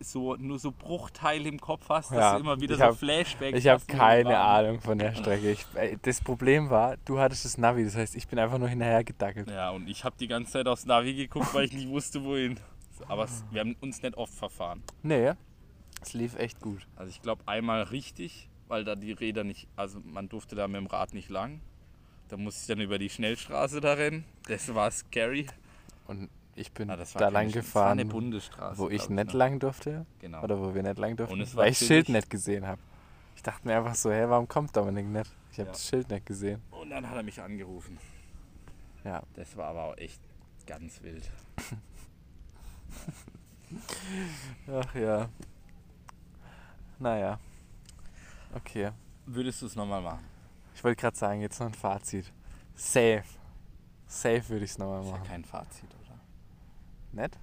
[0.00, 3.58] so nur so Bruchteile im Kopf hast, dass Ja, du immer wieder so hab- Flashbacks
[3.58, 4.66] Ich habe keine waren.
[4.66, 5.50] Ahnung von der Strecke.
[5.52, 8.68] Ich, ey, das Problem war, du hattest das Navi, das heißt, ich bin einfach nur
[8.68, 9.48] hinterher gedackelt.
[9.50, 12.60] Ja, und ich habe die ganze Zeit aufs Navi geguckt, weil ich nicht wusste, wohin.
[13.08, 14.82] Aber es, wir haben uns nicht oft verfahren.
[15.02, 15.32] Nee,
[16.02, 16.86] es lief echt gut.
[16.96, 20.76] Also ich glaube einmal richtig, weil da die Räder nicht, also man durfte da mit
[20.76, 21.60] dem Rad nicht lang.
[22.28, 24.24] Da musste ich dann über die Schnellstraße da rennen.
[24.48, 25.46] Das war scary.
[26.06, 28.78] Und ich bin Ah, da lang gefahren, Bundesstraße.
[28.78, 29.38] wo ich nicht ne?
[29.38, 30.06] lang durfte.
[30.20, 30.42] Genau.
[30.42, 32.80] Oder wo wir nicht lang durften, weil ich Schild nicht gesehen habe.
[33.36, 35.30] Ich dachte mir einfach so, hey, warum kommt Dominik nicht?
[35.52, 35.72] Ich habe Ja.
[35.72, 36.62] das Schild nicht gesehen.
[36.70, 37.98] Und dann hat er mich angerufen.
[39.04, 40.20] Ja, Das war aber auch echt
[40.66, 41.30] ganz wild.
[44.72, 45.28] ach ja.
[46.98, 47.38] Naja.
[48.54, 48.90] Okay.
[49.26, 50.24] Würdest du es nochmal machen?
[50.76, 52.30] Ich wollte gerade sagen, jetzt noch ein Fazit.
[52.74, 53.24] Safe.
[54.06, 55.26] Safe würde ich es nochmal Ist ja machen.
[55.26, 56.20] kein Fazit, oder?
[57.12, 57.38] Nett?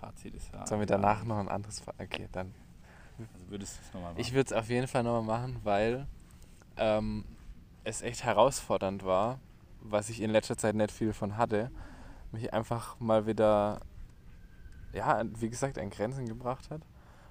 [0.00, 0.66] Fazit ist ja.
[0.66, 2.00] Sollen wir danach noch ein anderes Fazit?
[2.00, 2.52] Okay, dann.
[3.16, 4.20] Also würdest du es nochmal machen?
[4.20, 6.08] Ich würde es auf jeden Fall nochmal machen, weil
[6.76, 7.24] ähm,
[7.84, 9.38] es echt herausfordernd war,
[9.80, 11.70] was ich in letzter Zeit nicht viel von hatte,
[12.32, 13.82] mich einfach mal wieder,
[14.92, 16.82] ja, wie gesagt, an Grenzen gebracht hat.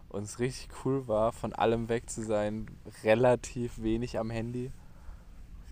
[0.07, 2.67] Und es richtig cool war, von allem weg zu sein,
[3.03, 4.71] relativ wenig am Handy.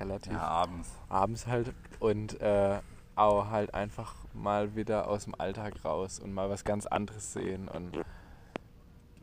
[0.02, 0.34] Relativ.
[0.34, 0.89] ja, abends.
[1.10, 1.74] Abends halt.
[1.99, 2.80] Und äh,
[3.16, 7.68] auch halt einfach mal wieder aus dem Alltag raus und mal was ganz anderes sehen
[7.68, 8.04] und, Wir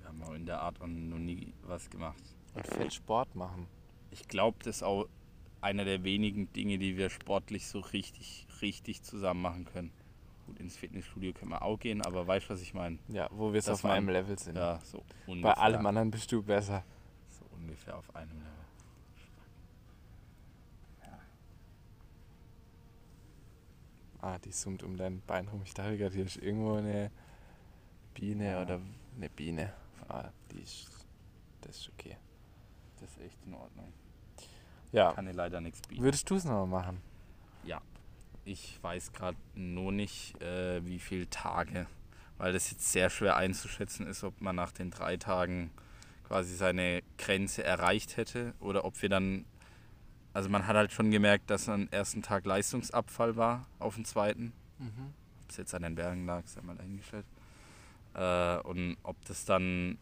[0.06, 0.86] haben auch in der Art noch
[1.18, 2.22] nie was gemacht.
[2.54, 3.66] und fett Sport machen.
[4.10, 5.06] Ich glaube, das ist auch
[5.60, 9.90] einer der wenigen Dinge, die wir sportlich so richtig, richtig zusammen machen können.
[10.46, 12.98] Gut, ins Fitnessstudio können wir auch gehen, aber weißt du, was ich meine?
[13.08, 14.56] Ja, wo wir es auf einem Level sind.
[14.56, 15.58] Ja, so Bei ungefähr.
[15.58, 16.84] allem anderen bist du besser.
[17.30, 18.57] So ungefähr auf einem Level.
[24.20, 25.62] Ah, die summt um dein Bein rum.
[25.64, 27.10] Ich dachte gerade, hier ist irgendwo eine
[28.14, 28.62] Biene Ja.
[28.62, 28.80] oder
[29.16, 29.72] eine Biene.
[30.08, 30.88] Ah, die ist.
[31.60, 32.16] Das ist okay.
[33.00, 33.92] Das ist echt in Ordnung.
[34.92, 35.12] Ja.
[35.12, 36.02] Kann dir leider nichts bieten.
[36.02, 37.02] Würdest du es nochmal machen?
[38.44, 41.86] Ich weiß gerade nur nicht, äh, wie viele Tage,
[42.38, 45.70] weil das jetzt sehr schwer einzuschätzen ist, ob man nach den drei Tagen
[46.26, 49.44] quasi seine Grenze erreicht hätte oder ob wir dann,
[50.32, 54.52] also man hat halt schon gemerkt, dass am ersten Tag Leistungsabfall war auf dem zweiten.
[54.78, 55.14] Mhm.
[55.42, 57.26] Ob es jetzt an den Bergen lag, sei mal dahingestellt.
[58.14, 59.98] Äh, und ob das dann,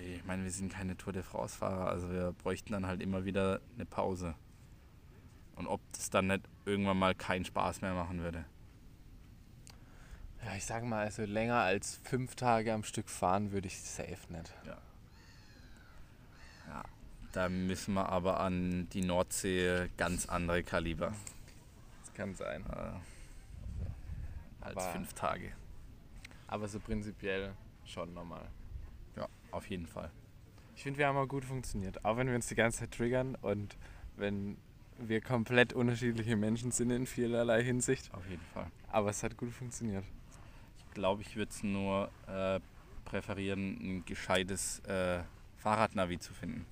[0.00, 3.60] ich meine, wir sind keine Tour de France-Fahrer, also wir bräuchten dann halt immer wieder
[3.74, 4.34] eine Pause.
[5.56, 8.44] Und ob das dann nicht irgendwann mal keinen Spaß mehr machen würde.
[10.44, 14.30] Ja, ich sage mal, also länger als fünf Tage am Stück fahren würde ich safe
[14.30, 14.52] nicht.
[17.34, 21.12] Da müssen wir aber an die Nordsee ganz andere Kaliber
[22.04, 22.64] Das kann sein.
[22.70, 25.50] äh, als Aber- fünf Tage.
[26.46, 27.52] Aber so prinzipiell
[27.84, 28.46] schon normal.
[29.16, 30.10] Ja, auf jeden Fall.
[30.76, 32.04] Ich finde, wir haben auch gut funktioniert.
[32.04, 33.76] Auch wenn wir uns die ganze Zeit triggern und
[34.16, 34.56] wenn
[34.98, 38.14] wir komplett unterschiedliche Menschen sind in vielerlei Hinsicht.
[38.14, 38.66] Auf jeden Fall.
[38.92, 40.04] Aber es hat gut funktioniert.
[40.78, 42.60] Ich glaube, ich würde es nur äh,
[43.04, 45.24] präferieren, ein gescheites äh,
[45.56, 46.64] Fahrradnavi zu finden.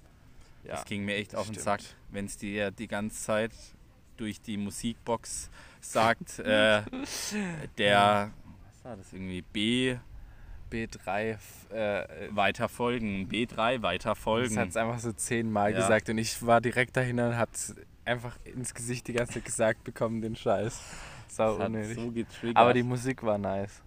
[0.65, 1.65] Ja, das ging mir echt auf den stimmt.
[1.65, 3.53] Sack, wenn es dir die ganze Zeit
[4.17, 5.51] durch die Musikbox
[5.81, 6.83] sagt, äh,
[7.79, 8.31] der,
[8.67, 9.97] was war das irgendwie, B
[10.71, 14.57] B3, f- äh, weiter folgen, B3 weiter das folgen.
[14.59, 15.77] hat es einfach so zehnmal Ja.
[15.81, 17.75] gesagt und ich war direkt dahinter und hab's
[18.07, 20.81] einfach ins Gesicht die ganze Zeit gesagt bekommen, den Scheiß.
[21.29, 21.97] Sau Das unnötig.
[22.41, 22.51] so.
[22.55, 23.83] Aber die Musik war nice.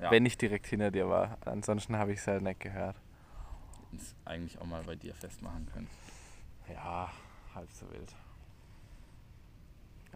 [0.00, 1.38] ja, Wenn ich direkt hinter dir war.
[1.44, 2.94] Ansonsten habe ich es halt nicht gehört.
[3.94, 5.88] Es eigentlich auch mal bei dir festmachen können.
[6.68, 7.12] Ja,
[7.54, 8.14] halb so wild.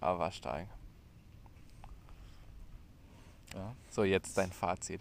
[0.01, 0.66] Aber war stark.
[3.55, 3.75] Ja.
[3.91, 5.01] So, jetzt dein Fazit.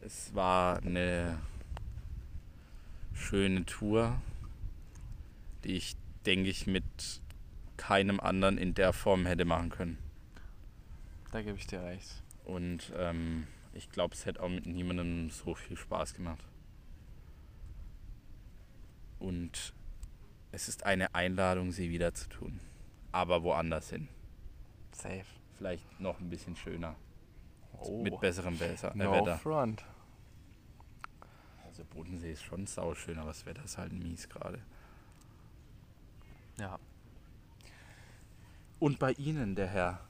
[0.00, 1.38] Es war eine
[3.14, 4.20] schöne Tour,
[5.64, 5.96] die ich,
[6.26, 6.84] denke ich, mit
[7.76, 9.98] keinem anderen in der Form hätte machen können.
[11.32, 12.22] Da gebe ich dir recht.
[12.44, 16.44] Und ähm, ich glaube, es hätte auch mit niemandem so viel Spaß gemacht.
[19.24, 19.72] Und
[20.52, 22.60] es ist eine Einladung, sie wieder zu tun.
[23.10, 24.08] Aber woanders hin.
[24.92, 25.24] Safe.
[25.56, 26.94] Vielleicht noch ein bisschen schöner.
[27.80, 28.02] Oh.
[28.02, 28.94] Mit besserem Wetter.
[28.94, 29.38] Äh, no Wetter.
[29.38, 29.82] front.
[31.64, 34.60] Also Bodensee ist schon sauschön, aber das Wetter ist halt mies gerade.
[36.58, 36.78] Ja.
[38.78, 40.00] Und bei Ihnen, der Herr?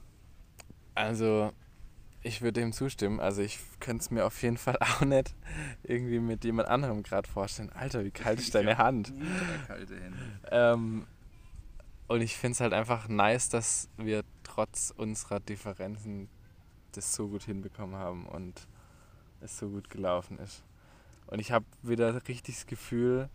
[0.97, 1.53] Also,
[2.25, 3.21] ich würde dem zustimmen.
[3.21, 5.35] Also, ich könnte es mir auf jeden Fall auch nicht
[5.85, 7.71] irgendwie mit jemand anderem gerade vorstellen.
[7.73, 9.13] Alter, wie kalt ist deine Hand?
[9.69, 10.19] Kalte Hände.
[10.51, 11.07] Ähm,
[12.09, 16.29] und ich finde es halt einfach nice, dass wir trotz unserer Differenzen
[16.93, 18.27] das so gut hinbekommen haben.
[18.27, 18.67] Und
[19.45, 20.65] es so gut gelaufen ist.
[21.27, 23.29] Und ich habe wieder richtig das Gefühl,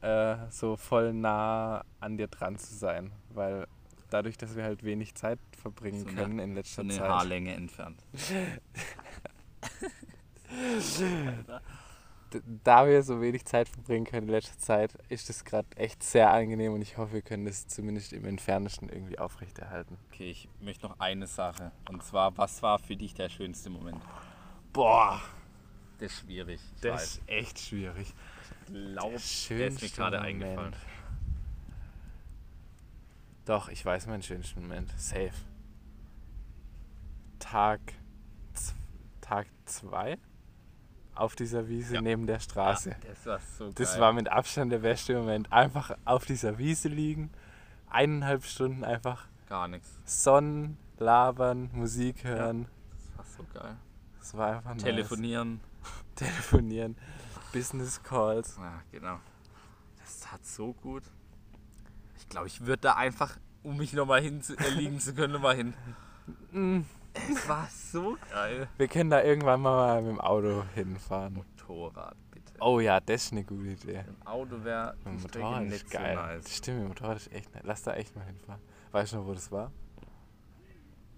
[0.00, 3.66] äh, so voll nah an dir dran zu sein, weil
[4.16, 7.08] dadurch, dass wir halt wenig Zeit verbringen So eine- können in So letzter eine Zeit.
[7.08, 7.98] Haarlänge entfernt.
[12.64, 16.30] Da wir so wenig Zeit verbringen können in letzter Zeit, ist es gerade echt sehr
[16.32, 19.96] angenehm und ich hoffe, wir können das zumindest im Entferntesten irgendwie aufrechterhalten.
[20.12, 21.70] Okay, ich möchte noch eine Sache.
[21.88, 24.02] Und zwar, was war für dich der schönste Moment?
[24.72, 25.20] Boah,
[25.98, 26.60] Das ist schwierig.
[26.82, 27.02] Das weiß.
[27.18, 28.12] ist echt schwierig.
[28.66, 29.12] glaub,
[29.48, 30.74] Der der ist mir gerade eingefallen.
[33.46, 34.92] Doch, ich weiß meinen schönsten Moment.
[34.98, 35.30] Safe.
[37.38, 37.80] Tag,
[39.20, 40.18] Tag zwei
[41.14, 42.00] auf dieser Wiese Ja.
[42.02, 42.90] neben der Straße.
[42.90, 44.00] Ja, das war so Das geil.
[44.00, 45.50] war mit Abstand der beste Moment.
[45.52, 47.30] Einfach auf dieser Wiese liegen,
[47.88, 49.88] eineinhalb Stunden einfach gar nichts.
[50.04, 52.66] Sonnen, labern, Musik hören.
[53.16, 53.76] Das war so geil.
[54.18, 54.82] Das war einfach nice.
[54.82, 55.60] Telefonieren.
[56.16, 56.96] Telefonieren,
[57.52, 58.56] Business Calls.
[58.58, 59.18] Ja, genau.
[60.00, 61.04] Das tat so gut.
[62.26, 65.32] Ich glaube, ich würde da einfach, um mich nochmal hin zu, äh, liegen zu können,
[65.32, 65.74] nochmal hin.
[67.30, 68.68] Es war so geil.
[68.76, 71.32] Wir können da irgendwann mal mit dem Auto hinfahren.
[71.32, 72.52] Motorrad, bitte.
[72.60, 74.04] Oh ja, das ist eine gute Idee.
[74.06, 76.16] Im Auto wäre Mit dem die Strecke Motorrad nicht ist geil.
[76.16, 76.56] so nice.
[76.56, 77.62] Stimmt, mit dem Motorrad ist echt nice.
[77.64, 78.60] Lass da echt mal hinfahren.
[78.92, 79.72] Weißt du noch, wo das war?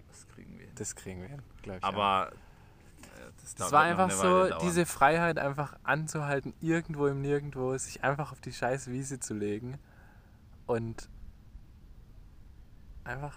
[0.07, 0.75] Das kriegen wir hin.
[0.75, 1.83] Das kriegen wir hin, glaube ich.
[1.83, 8.05] Aber äh, das, das war einfach so, diese Freiheit einfach anzuhalten, irgendwo im Nirgendwo, sich
[8.05, 9.79] einfach auf die scheiß Wiese zu legen
[10.69, 11.09] und
[13.03, 13.35] einfach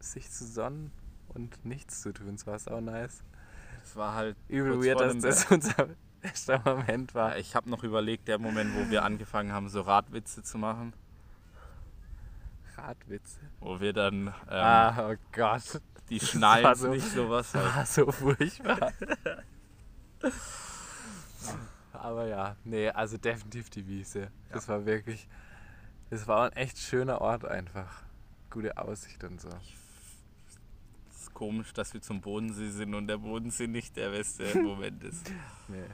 [0.00, 0.92] sich zu sonnen
[1.28, 2.36] und nichts zu tun.
[2.36, 3.22] Das war auch nice.
[3.82, 5.88] Das war halt Übel weird, dass das unser
[6.20, 7.30] bester Moment war.
[7.30, 10.92] Ja, ich habe noch überlegt, der Moment, wo wir angefangen haben, so Radwitze zu machen,
[12.76, 13.40] Radwitze.
[13.60, 15.80] wo wir dann ähm, ah, oh Gott.
[16.10, 17.76] die war Schnallen so- nicht sowas Das halt.
[17.76, 18.92] war so furchtbar.
[21.92, 24.30] Aber ja, nee, also definitiv die Wiese.
[24.50, 25.26] Das war wirklich,
[26.10, 28.02] das war ein echt schöner Ort einfach.
[28.50, 29.48] Gute Aussicht und so.
[31.10, 35.02] Es ist komisch, dass wir zum Bodensee sind und der Bodensee nicht der beste Moment
[35.04, 35.30] ist.
[35.68, 35.84] Nee.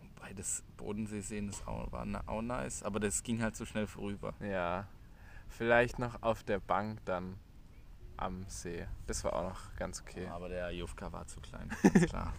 [0.00, 3.86] Wobei das Bodensee sehen ist auch, war auch nice, aber das ging halt so schnell
[3.86, 4.34] vorüber.
[4.40, 4.88] Ja,
[5.48, 7.36] vielleicht noch auf der Bank dann
[8.16, 8.86] am See.
[9.06, 10.26] Das war auch noch ganz okay.
[10.26, 11.70] Aber der Jufka war zu klein,
[12.08, 12.34] klar.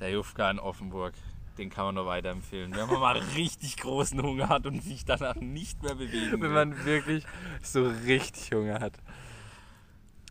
[0.00, 1.14] Der Jufka in Offenburg,
[1.58, 2.74] den kann man nur weiterempfehlen.
[2.74, 6.48] Wenn man mal richtig großen Hunger hat und sich danach nicht mehr bewegen Wenn will.
[6.50, 7.24] man wirklich
[7.62, 8.94] so richtig Hunger hat,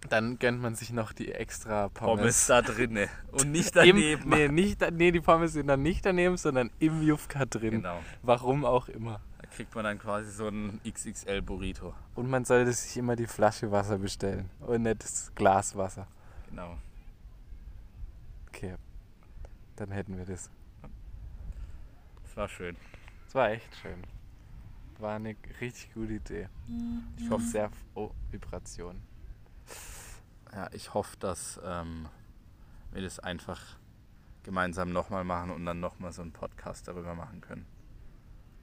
[0.09, 2.45] dann gönnt man sich noch die extra Pommes Pommes.
[2.47, 4.29] da drinne und nicht Im, daneben.
[4.29, 7.71] nee, nicht, nee, die Pommes sind dann nicht daneben, sondern im Jufka drin.
[7.81, 7.99] Genau.
[8.21, 9.19] Warum auch immer.
[9.41, 11.95] Da kriegt man dann quasi so einen XXL Burrito.
[12.13, 16.07] Und man sollte sich immer die Flasche Wasser bestellen und nicht das Glas Wasser.
[16.51, 16.77] Genau.
[18.49, 18.75] Okay,
[19.75, 20.49] dann hätten wir das.
[22.35, 22.75] Das war schön.
[23.25, 24.03] Das war echt schön.
[24.99, 26.49] War eine richtig gute Idee.
[27.17, 27.71] Ich hoffe sehr.
[27.93, 29.01] Oh, Vibration.
[30.51, 32.07] Ja, ich hoffe, dass ähm,
[32.91, 33.61] wir das einfach
[34.43, 37.65] gemeinsam nochmal machen und dann nochmal so einen Podcast darüber machen können.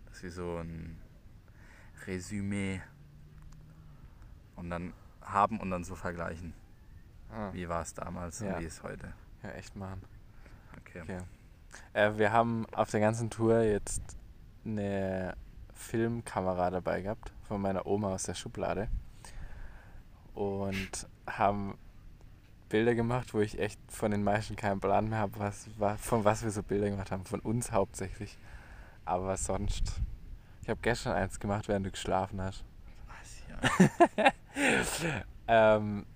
[0.07, 0.99] Dass wir so ein
[2.07, 2.81] Resümee
[4.57, 4.93] und dann
[5.23, 6.53] haben und dann so vergleichen.
[7.31, 8.55] Ah, Wie war es damals Ja.
[8.57, 9.15] und wie ist heute?
[9.43, 10.03] ja, echt machen.
[10.79, 11.01] Okay.
[11.03, 11.19] Okay.
[11.93, 14.03] Äh, wir haben auf der ganzen Tour jetzt
[14.65, 15.35] eine
[15.75, 18.89] Filmkamera dabei gehabt von meiner Oma aus der Schublade
[20.35, 21.77] und haben
[22.69, 26.25] Bilder gemacht, wo ich echt von den meisten keinen Plan mehr habe, was, wa- von
[26.25, 27.25] was wir so Bilder gemacht haben.
[27.27, 28.39] Von uns hauptsächlich.
[29.05, 30.01] Aber sonst.
[30.63, 32.65] Ich habe gestern eins gemacht, während du geschlafen hast.
[33.09, 33.43] Was,
[34.17, 34.31] ja.
[35.49, 36.07] Ähm,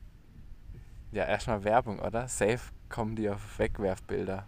[1.11, 2.29] ja, erstmal Werbung, oder?
[2.29, 4.47] Safe kommen die auf Wegwerfbilder.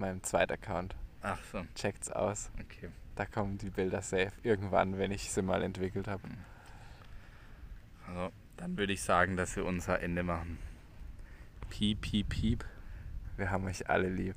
[0.00, 0.96] Meinem zweiten Account.
[1.22, 2.50] Ach so, Checkt's aus.
[2.58, 2.88] okay.
[3.16, 4.32] Da kommen die Bilder safe.
[4.42, 6.22] Irgendwann, wenn ich sie mal entwickelt habe.
[8.08, 10.58] Also, dann würde ich sagen, dass wir unser Ende machen.
[11.68, 12.64] Piep, piep, piep.
[13.36, 14.36] Wir haben euch alle lieb.